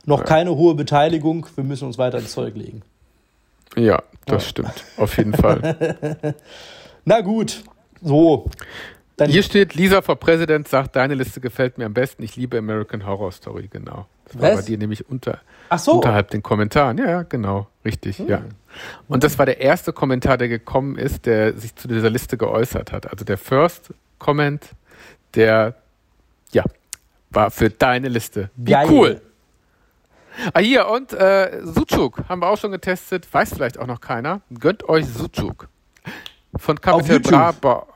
Noch 0.04 0.24
keine 0.24 0.54
hohe 0.54 0.74
Beteiligung. 0.76 1.46
Wir 1.56 1.64
müssen 1.64 1.86
uns 1.86 1.98
weiter 1.98 2.18
ins 2.18 2.32
Zeug 2.32 2.54
legen. 2.54 2.82
Ja, 3.76 4.02
das 4.24 4.48
stimmt, 4.48 4.84
auf 4.96 5.16
jeden 5.16 5.34
Fall. 5.34 6.34
Na 7.04 7.20
gut. 7.20 7.62
So. 8.02 8.50
Dann 9.16 9.30
Hier 9.30 9.42
steht, 9.42 9.74
Lisa 9.74 10.02
for 10.02 10.16
President 10.16 10.68
sagt, 10.68 10.96
deine 10.96 11.14
Liste 11.14 11.40
gefällt 11.40 11.78
mir 11.78 11.86
am 11.86 11.94
besten. 11.94 12.22
Ich 12.22 12.36
liebe 12.36 12.58
American 12.58 13.06
Horror 13.06 13.32
Story, 13.32 13.68
genau. 13.70 14.06
Das 14.26 14.34
war 14.34 14.50
Was? 14.50 14.56
bei 14.56 14.66
dir 14.66 14.78
nämlich 14.78 15.08
unter, 15.08 15.40
so. 15.76 15.92
unterhalb 15.92 16.30
den 16.30 16.42
Kommentaren. 16.42 16.98
Ja, 16.98 17.08
ja, 17.08 17.22
genau, 17.22 17.68
richtig, 17.84 18.18
ja. 18.18 18.42
Und 19.08 19.24
das 19.24 19.38
war 19.38 19.46
der 19.46 19.60
erste 19.60 19.92
Kommentar, 19.92 20.36
der 20.36 20.48
gekommen 20.48 20.98
ist, 20.98 21.24
der 21.24 21.54
sich 21.54 21.74
zu 21.76 21.88
dieser 21.88 22.10
Liste 22.10 22.36
geäußert 22.36 22.92
hat. 22.92 23.10
Also 23.10 23.24
der 23.24 23.38
First 23.38 23.94
Comment, 24.18 24.62
der, 25.34 25.76
ja, 26.52 26.64
war 27.30 27.50
für 27.50 27.70
deine 27.70 28.08
Liste. 28.08 28.50
Wie 28.56 28.72
Geil. 28.72 28.86
cool. 28.90 29.20
Ah, 30.52 30.60
hier, 30.60 30.88
und 30.88 31.12
äh, 31.12 31.60
Sucuk 31.64 32.28
haben 32.28 32.40
wir 32.42 32.48
auch 32.48 32.58
schon 32.58 32.72
getestet. 32.72 33.26
Weiß 33.32 33.54
vielleicht 33.54 33.78
auch 33.78 33.86
noch 33.86 34.00
keiner. 34.00 34.40
Gönnt 34.58 34.88
euch 34.88 35.06
Sucuk. 35.06 35.68
Von 36.56 36.80
Capital. 36.80 37.20
Bra 37.20 37.52
Ba- 37.52 37.86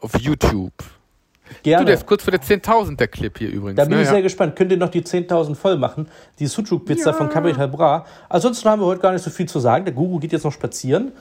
auf 0.00 0.18
YouTube. 0.18 0.72
Du, 0.78 1.54
Gerne. 1.62 1.84
der 1.86 1.94
ist 1.94 2.06
kurz 2.06 2.24
vor 2.24 2.32
der 2.32 2.40
10.000, 2.40 2.96
der 2.96 3.06
Clip 3.08 3.36
hier 3.38 3.50
übrigens. 3.50 3.76
Da 3.76 3.84
bin 3.84 3.94
ne? 3.94 4.00
ich 4.02 4.06
ja. 4.06 4.14
sehr 4.14 4.22
gespannt. 4.22 4.56
Könnt 4.56 4.72
ihr 4.72 4.78
noch 4.78 4.88
die 4.88 5.02
10.000 5.02 5.54
voll 5.54 5.76
machen? 5.76 6.08
Die 6.38 6.46
Sucuk-Pizza 6.46 7.14
von 7.14 7.28
Capital 7.28 7.68
Bra. 7.68 8.04
Ansonsten 8.28 8.68
haben 8.68 8.82
wir 8.82 8.86
heute 8.86 9.00
gar 9.00 9.12
nicht 9.12 9.22
so 9.22 9.30
viel 9.30 9.46
zu 9.48 9.60
sagen. 9.60 9.84
Der 9.84 9.94
Guru 9.94 10.18
geht 10.18 10.32
jetzt 10.32 10.44
noch 10.44 10.52
spazieren. 10.52 11.12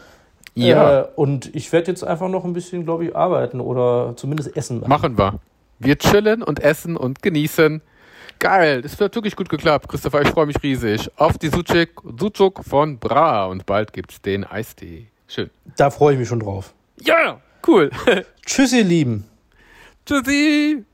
ja, 0.56 1.02
Äh, 1.02 1.08
und 1.16 1.54
ich 1.56 1.72
werde 1.72 1.92
jetzt 1.92 2.04
einfach 2.04 2.28
noch 2.28 2.44
ein 2.44 2.54
bisschen, 2.54 2.86
glaube 2.86 3.06
ich, 3.06 3.16
arbeiten 3.16 3.60
oder 3.62 4.14
zumindest 4.16 4.56
essen. 4.58 4.80
machen. 4.80 4.90
machen 4.90 5.18
wir. 5.18 5.40
Wir 5.80 5.98
chillen 5.98 6.42
und 6.42 6.60
essen 6.60 6.98
und 6.98 7.22
genießen. 7.22 7.82
Geil, 8.40 8.82
das 8.82 9.00
wird 9.00 9.16
wirklich 9.16 9.36
gut 9.36 9.50
geklappt, 9.50 9.88
Christopher. 9.88 10.22
Ich 10.22 10.30
freue 10.30 10.46
mich 10.46 10.62
riesig 10.62 11.10
auf 11.18 11.38
die 11.38 11.50
Sucuk, 11.50 12.04
Sucuk 12.20 12.64
von 12.64 13.00
Bra 13.00 13.46
und 13.46 13.66
bald 13.66 13.94
gibt's 13.94 14.22
den 14.22 14.44
Eistee. 14.44 15.08
Schön. 15.28 15.50
Da 15.78 15.90
freue 15.90 16.14
ich 16.14 16.20
mich 16.20 16.28
schon 16.28 16.40
drauf. 16.40 16.74
Ja, 17.02 17.42
cool. 17.68 17.90
Tschüss, 18.46 18.74
ihr 18.74 18.84
Lieben. 18.84 19.26
Tschüssi. 20.06 20.86